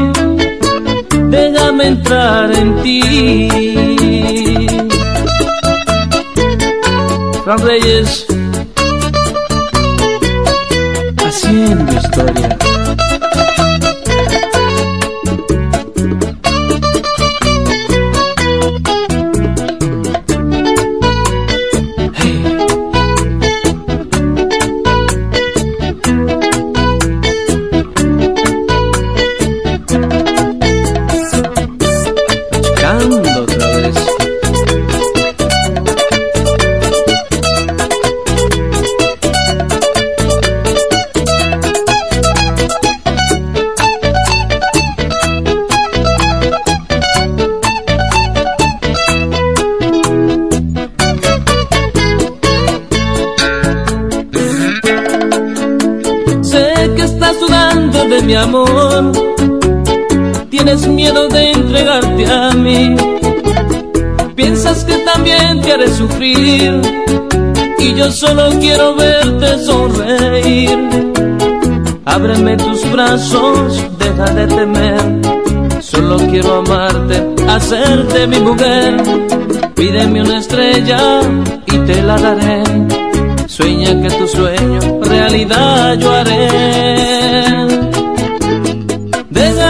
Déjame 1.29 1.87
entrar 1.89 2.53
en 2.53 2.83
ti. 2.83 4.69
Fran 7.45 7.59
Reyes, 7.59 8.27
haciendo 11.27 11.93
historia. 11.93 12.64
Tienes 60.85 60.97
miedo 60.97 61.29
de 61.29 61.51
entregarte 61.51 62.27
a 62.27 62.51
mí. 62.51 62.95
Piensas 64.35 64.85
que 64.85 64.99
también 64.99 65.63
te 65.63 65.73
haré 65.73 65.89
sufrir. 65.89 66.79
Y 67.79 67.95
yo 67.95 68.13
solo 68.13 68.51
quiero 68.61 68.95
verte 68.95 69.59
sonreír. 69.61 70.79
Ábreme 72.05 72.59
tus 72.59 72.91
brazos, 72.93 73.83
deja 73.99 74.25
de 74.35 74.47
temer. 74.47 75.81
Solo 75.81 76.19
quiero 76.19 76.57
amarte, 76.57 77.35
hacerte 77.49 78.27
mi 78.27 78.41
mujer. 78.41 79.03
Pídeme 79.75 80.21
una 80.21 80.39
estrella 80.39 81.21
y 81.67 81.79
te 81.79 82.03
la 82.03 82.19
daré. 82.19 82.63
Sueña 83.47 84.03
que 84.03 84.11
tu 84.17 84.29
sueño 84.29 85.01
realidad 85.03 85.95
yo 85.95 86.13
haré. 86.13 87.74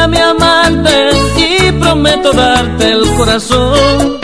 Déjame 0.06 0.20
amarte 0.20 1.10
y 1.39 1.72
prometo 1.81 2.31
darte 2.32 2.90
el 2.90 3.10
corazón. 3.16 4.18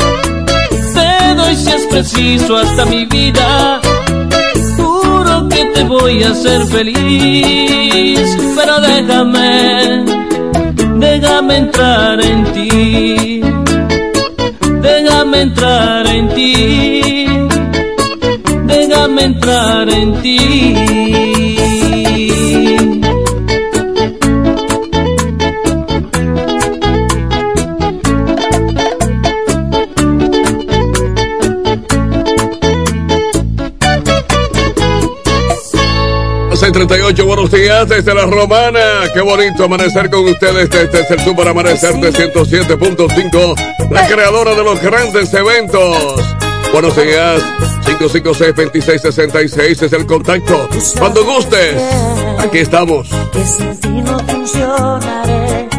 Te 0.92 1.34
doy 1.34 1.56
si 1.56 1.70
es 1.70 1.86
preciso 1.86 2.58
hasta 2.58 2.84
mi 2.84 3.06
vida. 3.06 3.80
Juro 4.76 5.48
que 5.48 5.64
te 5.72 5.82
voy 5.84 6.22
a 6.22 6.32
hacer 6.32 6.66
feliz. 6.66 8.36
Pero 8.56 8.78
déjame, 8.82 10.04
déjame 10.96 11.56
entrar 11.56 12.20
en 12.22 12.44
ti. 12.52 13.40
Déjame 14.82 15.40
entrar 15.40 16.06
en 16.08 16.28
ti. 16.34 17.26
Déjame 18.66 19.24
entrar 19.24 19.88
en 19.88 20.20
ti. 20.20 21.59
38, 36.86 37.26
buenos 37.26 37.50
días 37.50 37.86
desde 37.90 38.14
la 38.14 38.24
Romana. 38.24 39.02
Qué 39.12 39.20
bonito 39.20 39.64
amanecer 39.64 40.08
con 40.08 40.24
ustedes. 40.24 40.70
Este 40.74 41.00
es 41.00 41.10
el 41.10 41.20
Super 41.20 41.48
Amanecer 41.48 41.92
de 41.96 42.10
107.5, 42.10 43.90
la 43.90 44.06
creadora 44.06 44.54
de 44.54 44.64
los 44.64 44.80
grandes 44.80 45.34
eventos. 45.34 46.14
Buenos 46.72 46.96
días, 46.96 47.42
556-2666 47.84 49.82
es 49.82 49.92
el 49.92 50.06
contacto. 50.06 50.70
Cuando 50.98 51.22
gustes, 51.22 51.76
aquí 52.38 52.60
estamos. 52.60 53.10
que 53.30 53.44
sin 53.44 53.78
ti 53.78 53.88
no 53.88 54.18
funcionaré. 54.20 55.69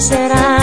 Será 0.00 0.59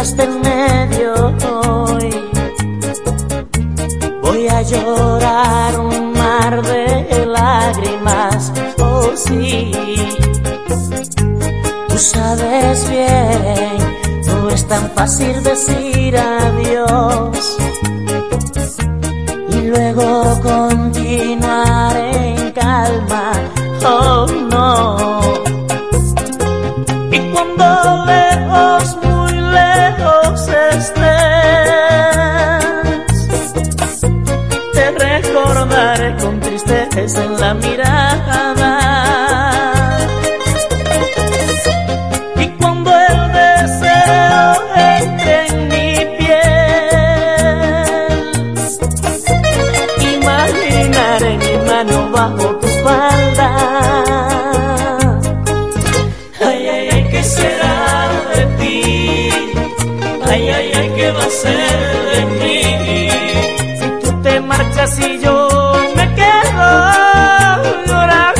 me 0.00 0.06
quitas 0.06 0.16
del 0.16 0.40
medio 0.40 1.12
hoy, 1.50 2.10
voy 4.22 4.48
a 4.48 4.62
llorar 4.62 5.78
un 5.78 6.12
mar 6.12 6.62
de 6.62 7.26
lágrimas. 7.26 8.52
Oh 8.78 9.10
sí, 9.14 9.72
tú 11.88 11.98
sabes 11.98 12.88
bien, 12.88 13.78
no 14.26 14.48
es 14.50 14.66
tan 14.66 14.90
fácil 14.92 15.42
decir 15.42 16.16
adiós 16.16 17.09
la 37.50 37.54
mirada. 37.54 38.72
Y 42.36 42.46
cuando 42.58 42.90
el 43.08 43.18
deseo 43.40 44.42
entre 44.76 45.46
en 45.48 45.56
mi 45.72 45.88
piel, 46.16 47.30
imaginaré 50.14 51.30
mi 51.44 51.54
mano 51.68 51.96
bajo 52.12 52.46
tu 52.60 52.68
falda. 52.84 53.50
Ay, 56.48 56.60
ay, 56.74 56.88
ay, 56.92 57.04
¿qué 57.10 57.22
será 57.24 57.76
de 58.32 58.42
ti? 58.58 58.78
Ay, 60.30 60.42
ay, 60.56 60.72
ay, 60.78 60.88
¿qué 60.96 61.10
va 61.10 61.24
a 61.24 61.30
ser 61.42 61.80
de 62.12 62.20
mí? 62.38 62.62
Si 63.78 63.86
tú 64.02 64.10
te 64.22 64.34
marchas 64.40 64.92
y 65.00 65.18
yo 65.18 65.59
me 66.70 68.39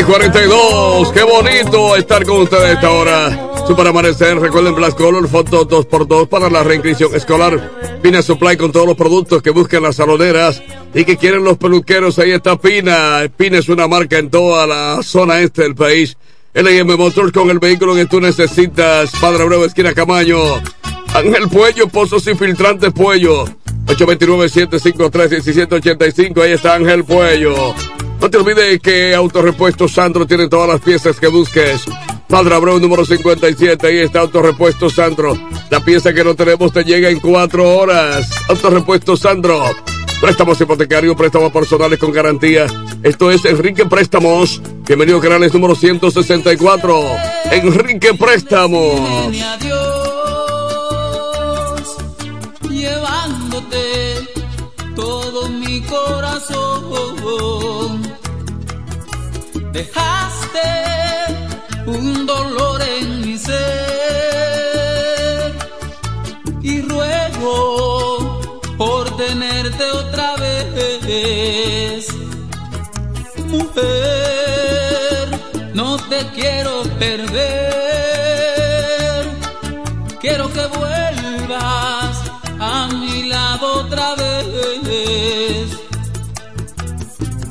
642, 0.00 1.12
qué 1.12 1.22
bonito 1.22 1.94
estar 1.94 2.24
con 2.24 2.40
ustedes 2.40 2.64
a 2.64 2.72
esta 2.72 2.90
hora. 2.90 3.50
Super 3.66 3.88
Amanecer, 3.88 4.40
recuerden 4.40 4.74
Blast 4.74 4.96
Color, 4.96 5.28
foto 5.28 5.68
2x2 5.68 6.26
para 6.26 6.48
la 6.48 6.62
reinscripción 6.62 7.14
escolar. 7.14 8.00
Pina 8.02 8.22
Supply 8.22 8.56
con 8.56 8.72
todos 8.72 8.86
los 8.86 8.96
productos 8.96 9.42
que 9.42 9.50
buscan 9.50 9.82
las 9.82 9.96
saloneras 9.96 10.62
y 10.94 11.04
que 11.04 11.18
quieren 11.18 11.44
los 11.44 11.58
peluqueros. 11.58 12.18
Ahí 12.18 12.30
está 12.30 12.56
Pina. 12.56 13.30
Pina 13.36 13.58
es 13.58 13.68
una 13.68 13.86
marca 13.88 14.16
en 14.16 14.30
toda 14.30 14.66
la 14.66 15.02
zona 15.02 15.40
este 15.40 15.64
del 15.64 15.74
país. 15.74 16.16
LM 16.54 16.96
Motors 16.96 17.32
con 17.32 17.50
el 17.50 17.58
vehículo 17.58 17.94
que 17.94 18.06
tú 18.06 18.22
necesitas. 18.22 19.12
Padre 19.20 19.42
Abreu, 19.42 19.64
esquina 19.64 19.92
Camaño. 19.92 20.38
Ángel 21.12 21.50
Puello, 21.50 21.88
Pozos 21.88 22.26
y 22.26 22.34
Filtrantes 22.34 22.94
Puello. 22.94 23.44
829-753-1785. 23.84 26.42
Ahí 26.42 26.52
está 26.52 26.74
Ángel 26.74 27.04
Puello. 27.04 27.74
No 28.20 28.28
te 28.30 28.36
olvides 28.36 28.80
que 28.80 29.14
Autorepuesto 29.14 29.88
Sandro 29.88 30.26
tiene 30.26 30.46
todas 30.48 30.68
las 30.68 30.80
piezas 30.80 31.18
que 31.18 31.28
busques. 31.28 31.84
Padre 32.28 32.54
Abreu 32.54 32.78
número 32.78 33.04
57, 33.04 33.86
ahí 33.86 33.98
está 33.98 34.20
Autorepuesto 34.20 34.90
Sandro. 34.90 35.36
La 35.70 35.80
pieza 35.80 36.12
que 36.12 36.22
no 36.22 36.34
tenemos 36.34 36.70
te 36.72 36.84
llega 36.84 37.08
en 37.08 37.18
cuatro 37.18 37.78
horas. 37.78 38.30
Autorepuesto 38.48 39.16
Sandro. 39.16 39.64
Préstamos 40.20 40.60
hipotecarios, 40.60 41.16
préstamos 41.16 41.50
personales 41.50 41.98
con 41.98 42.12
garantía. 42.12 42.66
Esto 43.02 43.30
es 43.30 43.42
Enrique 43.46 43.86
Préstamos. 43.86 44.60
Bienvenido 44.86 45.18
Canales 45.18 45.54
número 45.54 45.74
164. 45.74 47.02
Enrique 47.52 48.12
Préstamos. 48.14 49.34
Dejaste 59.80 60.68
un 61.86 62.26
dolor 62.26 62.82
en 62.82 63.22
mi 63.22 63.38
ser 63.38 63.56
y 66.60 66.82
ruego 66.82 68.40
por 68.76 69.16
tenerte 69.16 69.84
otra 69.84 70.36
vez. 70.36 72.08
Mujer, 73.46 75.28
no 75.72 75.96
te 76.10 76.26
quiero 76.34 76.82
perder. 76.98 78.10
Quiero 80.20 80.52
que 80.52 80.66
vuelvas 80.78 82.16
a 82.58 82.86
mi 83.00 83.22
lado 83.30 83.80
otra 83.84 84.14
vez. 84.14 84.30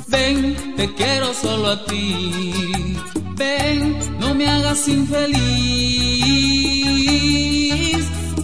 Ven, 0.08 0.59
te 0.80 0.88
quiero 0.94 1.34
solo 1.34 1.72
a 1.72 1.84
ti. 1.84 2.96
Ven, 3.36 4.00
no 4.18 4.34
me 4.34 4.48
hagas 4.48 4.88
infeliz. 4.88 5.26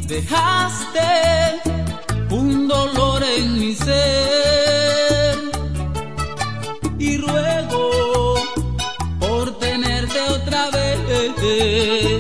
Dejaste 0.05 1.11
un 2.31 2.67
dolor 2.67 3.23
en 3.23 3.57
mi 3.57 3.73
ser 3.73 5.37
y 6.99 7.15
ruego 7.17 8.35
por 9.17 9.57
tenerte 9.57 10.19
otra 10.37 10.69
vez. 10.71 12.14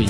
Te 0.00 0.06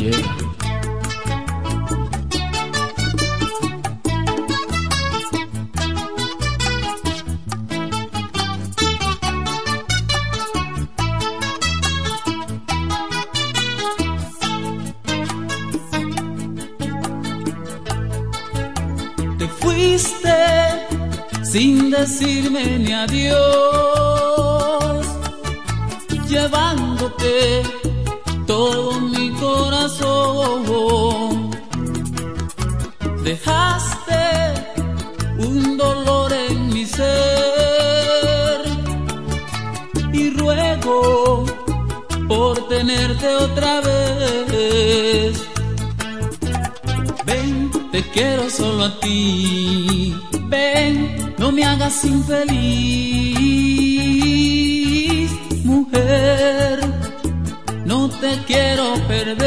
fuiste 19.49 20.37
sin 21.43 21.91
decirme 21.91 22.79
ni 22.79 22.93
adiós, 22.93 23.37
llevándote 26.29 27.80
todo 28.51 29.01
mi 29.01 29.31
corazón. 29.47 31.33
Dejaste 33.23 34.25
un 35.39 35.77
dolor 35.77 36.33
en 36.33 36.57
mi 36.75 36.85
ser 36.85 38.61
y 40.13 40.31
ruego 40.31 41.45
por 42.27 42.55
tenerte 42.69 43.29
otra 43.47 43.73
vez. 43.83 45.33
Ven, 47.25 47.71
te 47.93 48.03
quiero 48.15 48.51
solo 48.51 48.85
a 48.87 48.93
ti. 48.99 50.17
Ven, 50.55 51.35
no 51.39 51.53
me 51.53 51.63
hagas 51.65 52.05
infeliz. 52.05 52.51
Mujer, 55.65 57.00
te 58.21 58.39
quiero 58.47 58.95
perder. 59.09 59.41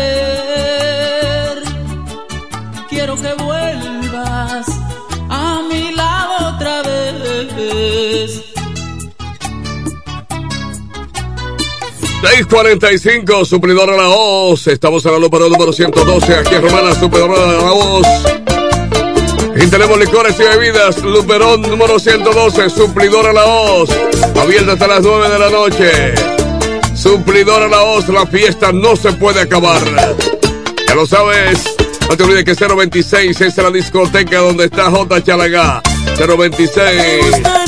Quiero 2.90 3.16
que 3.16 3.34
vuelvas 3.36 4.68
a 5.30 5.62
mi 5.70 5.92
lado 5.92 6.56
otra 6.56 6.82
vez. 6.82 8.44
645, 12.22 13.46
suplidora 13.46 13.96
La 13.96 14.08
Voz. 14.08 14.68
Estamos 14.68 15.06
en 15.06 15.12
la 15.12 15.20
lupa 15.20 15.40
número 15.40 15.72
112, 15.72 16.36
aquí 16.36 16.56
en 16.56 16.62
Romana, 16.64 16.96
suplidora 16.96 17.46
La 17.46 17.72
Voz. 17.72 18.08
Y 19.56 19.68
tenemos 19.68 20.00
licores 20.00 20.36
y 20.40 20.44
bebidas, 20.44 21.04
Luperón 21.04 21.62
número 21.62 22.00
112, 22.00 22.70
suplidora 22.70 23.32
La 23.34 23.46
Voz. 23.46 23.90
Abierta 24.36 24.74
hasta 24.74 24.88
las 24.88 25.02
9 25.02 25.30
de 25.30 25.40
la 25.40 25.50
noche. 25.50 26.33
Suplidora 27.04 27.68
La 27.68 27.82
Voz, 27.82 28.08
la 28.08 28.26
fiesta 28.26 28.72
no 28.72 28.96
se 28.96 29.12
puede 29.12 29.42
acabar. 29.42 29.82
Ya 30.88 30.96
lo 30.96 31.06
sabes. 31.06 31.76
No 32.08 32.16
te 32.16 32.24
olvides 32.24 32.46
que 32.46 32.66
026 32.66 33.42
es 33.42 33.58
la 33.58 33.70
discoteca 33.70 34.38
donde 34.38 34.66
está 34.66 34.90
J. 34.90 35.22
Chalagá. 35.22 35.82
026. 36.18 37.63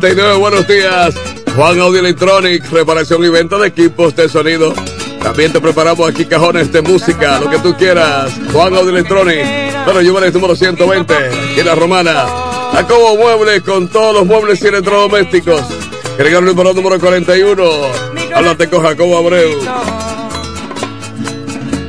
6:49. 0.00 0.38
Buenos 0.38 0.66
días. 0.66 1.14
Juan 1.54 1.80
Audio 1.80 2.00
Electronic, 2.00 2.70
reparación 2.70 3.24
y 3.24 3.28
venta 3.28 3.58
de 3.58 3.68
equipos 3.68 4.16
de 4.16 4.28
sonido. 4.28 4.74
También 5.22 5.52
te 5.52 5.60
preparamos 5.60 6.08
aquí 6.08 6.24
cajones 6.24 6.72
de 6.72 6.82
música, 6.82 7.38
lo 7.38 7.48
que 7.48 7.58
tú 7.58 7.76
quieras. 7.76 8.32
Juan 8.52 8.74
Audio 8.74 8.90
Electronic. 8.90 9.44
Yo 9.86 10.18
el 10.18 10.32
número 10.32 10.56
120, 10.56 11.14
aquí 11.14 11.60
en 11.60 11.66
la 11.66 11.74
Romana. 11.74 12.26
Jacobo 12.72 13.16
Muebles 13.16 13.62
con 13.62 13.88
todos 13.88 14.14
los 14.14 14.26
muebles 14.26 14.60
y 14.62 14.66
electrodomésticos. 14.66 15.62
Gregorio 16.18 16.52
número 16.52 16.74
número 16.74 16.98
41. 16.98 17.62
Háblate 18.34 18.68
con 18.68 18.82
Jacobo 18.82 19.18
Abreu. 19.18 19.60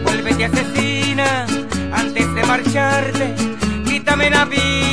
Vuélvete 0.03 0.45
asesina 0.45 1.45
antes 1.91 2.36
de 2.36 2.44
marcharte, 2.44 3.36
quítame 3.86 4.30
la 4.30 4.45
vida. 4.45 4.85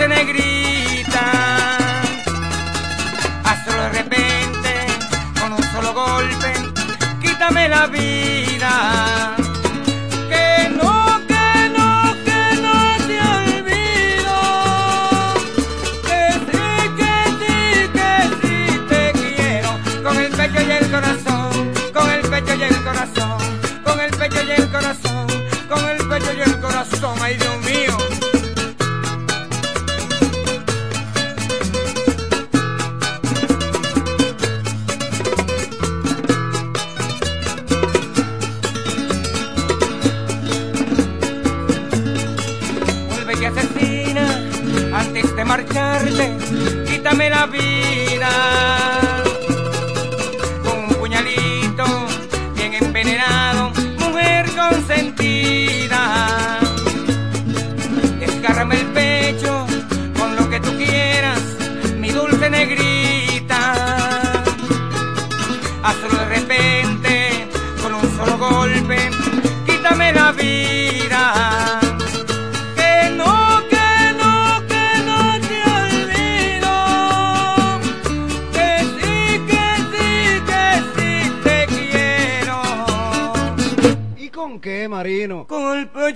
Dulce 0.00 0.08
negrita. 0.08 1.78
Hazlo 3.44 3.72
de 3.72 3.88
repente, 3.90 4.86
con 5.40 5.52
un 5.52 5.62
solo 5.62 5.92
golpe, 5.92 6.52
quítame 7.20 7.68
la 7.68 7.86
vida. 7.86 8.39
marcharme, 45.50 46.36
quítame 46.86 47.28
la 47.28 47.46
vida. 47.46 49.09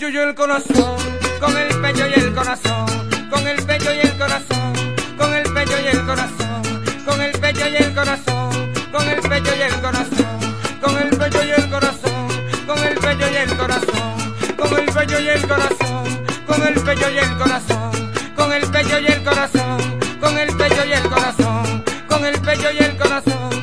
El 0.03 0.35
corazón, 0.35 0.97
con 1.39 1.57
el 1.57 1.81
pecho 1.81 2.05
y 2.09 2.15
el 2.15 2.35
corazón, 2.35 2.87
con 3.31 3.47
el 3.47 3.63
pecho 3.65 3.95
y 3.95 4.01
el 4.01 4.19
corazón, 4.19 4.73
con 5.17 5.33
el 5.33 5.45
pecho 5.53 5.73
y 5.81 5.87
el 5.87 6.05
corazón, 6.05 6.63
con 7.05 7.21
el 7.23 7.33
pecho 7.33 7.69
y 7.69 7.77
el 7.77 7.95
corazón, 7.95 8.73
con 8.91 9.09
el 9.09 9.21
pecho 9.21 9.55
y 9.57 9.63
el 9.63 9.81
corazón, 9.81 10.41
con 10.81 10.97
el 10.97 11.17
pecho 11.17 11.45
y 11.45 11.51
el 11.51 11.71
corazón, 11.71 12.29
con 12.67 12.79
el 12.85 12.97
pecho 12.99 13.31
y 13.31 13.37
el 13.37 13.57
corazón, 13.57 14.57
con 14.57 14.75
el 14.75 14.89
pecho 14.91 15.21
y 15.21 15.29
el 15.29 15.47
corazón, 15.47 16.25
con 16.57 16.67
el 16.67 16.83
pecho 16.83 17.11
y 17.11 17.19
el 17.19 17.37
corazón, 17.39 17.95
con 18.35 18.53
el 18.53 18.67
pecho 18.73 18.99
y 18.99 19.07
el 19.07 19.23
corazón, 19.23 19.99
con 20.21 20.39
el 20.39 20.57
pecho 20.57 20.85
y 20.85 20.93
el 20.93 21.03
corazón, 21.09 21.85
con 22.09 22.25
el 22.25 22.41
pecho 22.41 22.73
y 22.73 22.79
el 22.83 22.97
corazón, 22.97 23.54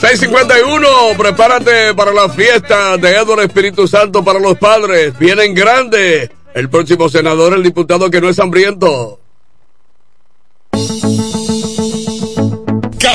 651, 0.00 0.88
prepárate 1.18 1.94
para 1.94 2.10
la 2.10 2.30
fiesta 2.30 2.96
de 2.96 3.16
Edward 3.16 3.42
Espíritu 3.42 3.86
Santo 3.86 4.24
para 4.24 4.38
los 4.38 4.56
padres. 4.56 5.16
Vienen 5.18 5.54
grande. 5.54 6.30
El 6.54 6.70
próximo 6.70 7.10
senador, 7.10 7.52
el 7.52 7.62
diputado 7.62 8.10
que 8.10 8.18
no 8.18 8.30
es 8.30 8.38
hambriento. 8.38 9.20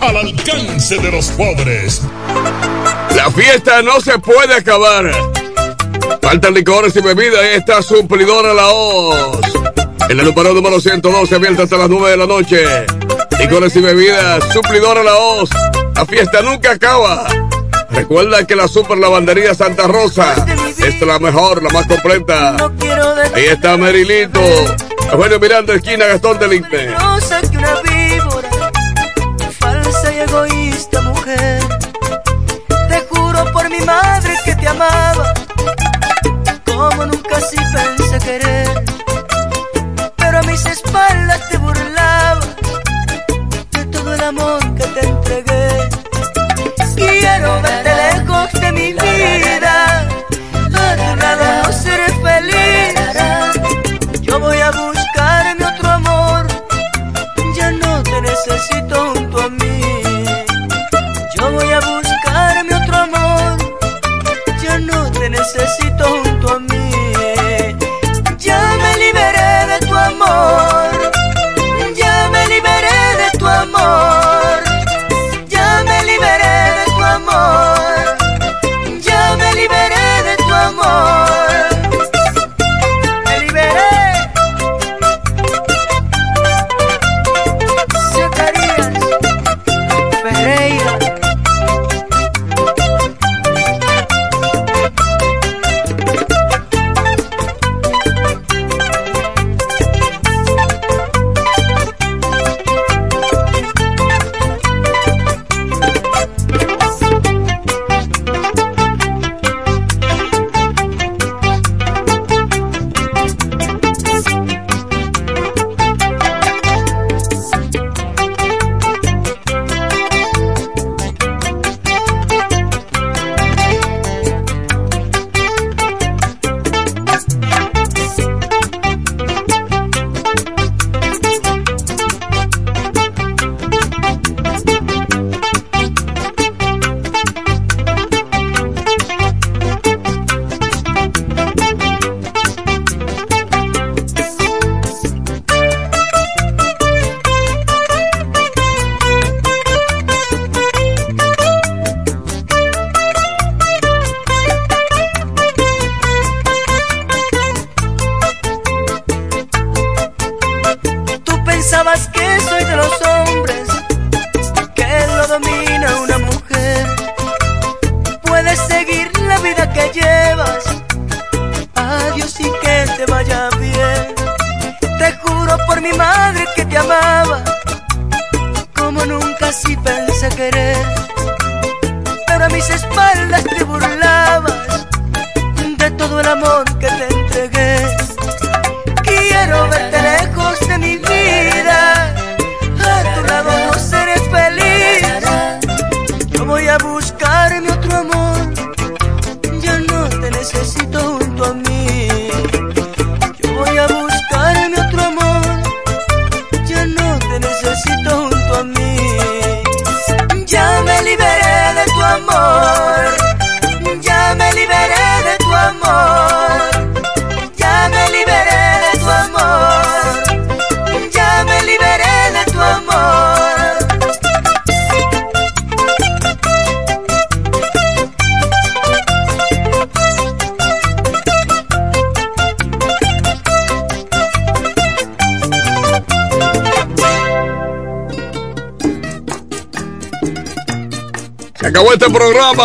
al 0.00 0.16
alcance 0.16 0.98
de 0.98 1.10
los 1.10 1.26
pobres. 1.28 2.02
La 3.16 3.30
fiesta 3.30 3.82
no 3.82 4.00
se 4.00 4.18
puede 4.18 4.54
acabar. 4.54 5.10
Faltan 6.22 6.54
licores 6.54 6.94
y 6.96 7.00
bebidas 7.00 7.40
y 7.44 7.56
está 7.56 7.82
suplidora 7.82 8.54
la 8.54 8.68
Oz. 8.68 9.40
En 10.08 10.18
el 10.18 10.24
número 10.26 10.54
número 10.54 10.80
112 10.80 11.34
abierta 11.34 11.64
hasta 11.64 11.76
las 11.76 11.88
9 11.88 12.10
de 12.10 12.16
la 12.16 12.26
noche. 12.26 12.64
Licores 13.38 13.74
y 13.76 13.80
bebidas, 13.80 14.44
suplidora 14.52 15.02
la 15.02 15.14
Oz. 15.16 15.50
La 15.94 16.06
fiesta 16.06 16.42
nunca 16.42 16.72
acaba. 16.72 17.26
Recuerda 17.90 18.46
que 18.46 18.54
la 18.54 18.68
Super 18.68 18.98
Lavandería 18.98 19.54
Santa 19.54 19.86
Rosa 19.86 20.34
es 20.78 21.00
la 21.00 21.18
mejor, 21.18 21.62
la 21.62 21.70
más 21.70 21.86
completa. 21.86 22.56
Ahí 23.34 23.46
está 23.46 23.76
Merilito. 23.76 24.40
Eugenio 25.12 25.40
Miranda, 25.40 25.74
esquina 25.74 26.06
Gastón 26.06 26.38
del 26.38 26.54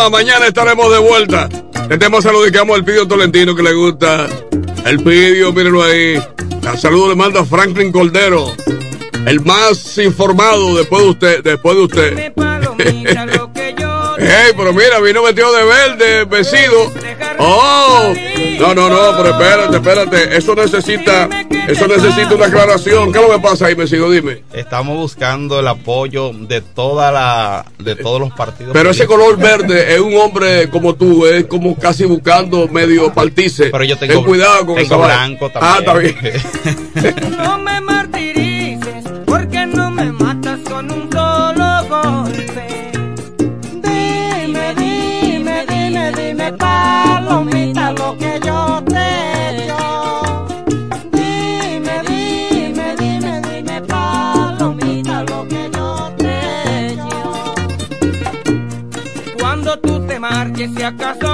programa, 0.04 0.10
mañana 0.10 0.46
estaremos 0.46 0.90
de 0.92 0.98
vuelta. 0.98 1.48
Este 1.74 1.98
tema 1.98 2.20
se 2.20 2.32
lo 2.32 2.42
dedicamos 2.42 2.76
al 2.76 2.84
Pidio 2.84 3.06
Tolentino 3.06 3.54
que 3.54 3.62
le 3.62 3.72
gusta. 3.72 4.26
El 4.84 5.02
Pidio, 5.02 5.52
mírenlo 5.52 5.82
ahí. 5.82 6.20
El 6.62 6.78
saludo 6.78 7.10
le 7.10 7.14
manda 7.14 7.44
Franklin 7.44 7.92
Cordero. 7.92 8.52
El 9.26 9.40
más 9.40 9.98
informado 9.98 10.76
después 10.76 11.02
de 11.02 11.08
usted, 11.08 11.42
después 11.42 11.76
de 11.76 11.82
usted. 11.82 12.32
Ey, 14.16 14.52
pero 14.56 14.72
mira, 14.72 15.00
vino 15.00 15.22
vestido 15.22 15.52
de 15.52 15.64
verde, 15.64 16.24
vestido. 16.24 16.92
Oh, 17.38 18.14
no, 18.58 18.74
no, 18.74 18.88
no, 18.88 19.16
pero 19.16 19.30
espérate, 19.30 19.76
espérate. 19.76 20.36
Eso 20.36 20.54
necesita, 20.54 21.28
eso 21.68 21.86
necesita 21.86 22.34
una 22.34 22.46
aclaración. 22.46 23.12
¿Qué 23.12 23.18
es 23.18 23.28
lo 23.28 23.34
que 23.34 23.40
pasa 23.40 23.66
ahí, 23.66 23.74
vestido? 23.74 24.10
Dime. 24.10 24.44
Estamos 24.52 24.96
buscando 24.96 25.60
el 25.60 25.68
apoyo 25.68 26.30
de 26.32 26.60
toda 26.60 27.10
la, 27.10 27.66
de 27.84 27.96
todos 27.96 28.20
los 28.20 28.32
partidos. 28.32 28.72
Pero 28.72 28.90
ese 28.90 29.06
color 29.06 29.36
verde 29.36 29.94
es 29.94 30.00
un 30.00 30.16
hombre 30.16 30.68
como 30.70 30.94
tú, 30.94 31.26
es 31.26 31.44
como 31.44 31.76
casi 31.76 32.04
buscando 32.04 32.66
medio 32.68 33.12
partice. 33.12 33.66
Pero 33.66 33.84
yo 33.84 33.96
tengo- 33.98 34.14
Ten 34.14 34.24
cuidado 34.24 34.66
con 34.66 34.76
tengo 34.76 34.98
blanco 34.98 35.50
Ah, 35.54 35.76
está 35.80 35.92
también. 35.92 36.16
bien. 36.20 36.34
si 60.68 60.82
acaso 60.82 61.33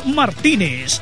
Martínez. 0.05 1.01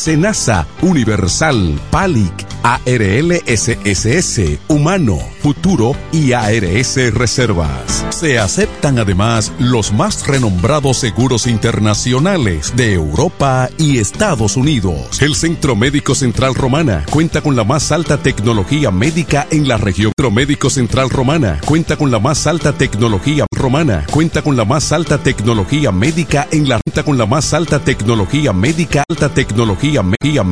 SENASA, 0.00 0.66
Universal, 0.80 1.78
PALIC, 1.90 2.32
ARL 2.62 3.32
SSS, 3.46 4.58
Humano, 4.68 5.18
Futuro 5.42 5.94
y 6.10 6.32
ARS 6.32 7.12
Reservas. 7.12 8.06
Se 8.08 8.38
aceptan 8.38 8.98
además 8.98 9.52
los 9.58 9.92
más 9.92 10.26
renombrados 10.26 10.98
seguros 10.98 11.46
internacionales 11.46 12.72
de 12.76 12.94
Europa 12.94 13.68
y 13.76 13.98
Estados 13.98 14.56
Unidos. 14.56 15.20
El 15.20 15.34
Centro 15.34 15.76
Médico 15.76 16.14
Central 16.14 16.54
Romana 16.54 17.04
cuenta 17.10 17.42
con 17.42 17.54
la 17.54 17.64
más 17.64 17.92
alta 17.92 18.18
tecnología 18.18 18.90
médica 18.90 19.46
en 19.50 19.68
la 19.68 19.76
región. 19.76 20.12
Centro 20.16 20.30
Médico 20.30 20.70
Central 20.70 21.10
Romana 21.10 21.60
cuenta 21.64 21.96
con 21.96 22.10
la 22.10 22.18
más 22.18 22.46
alta 22.46 22.72
tecnología 22.72 23.44
romana, 23.54 24.06
cuenta 24.10 24.42
con 24.42 24.56
la 24.56 24.64
más 24.64 24.92
alta 24.92 25.18
tecnología 25.18 25.92
médica 25.92 26.48
en 26.50 26.68
la 26.68 26.80
cuenta 26.82 27.02
con 27.02 27.18
la 27.18 27.26
más 27.26 27.52
alta 27.52 27.78
tecnología 27.80 28.52
médica, 28.52 29.04
alta 29.08 29.28
tecnología 29.28 29.89
médica 29.98 30.44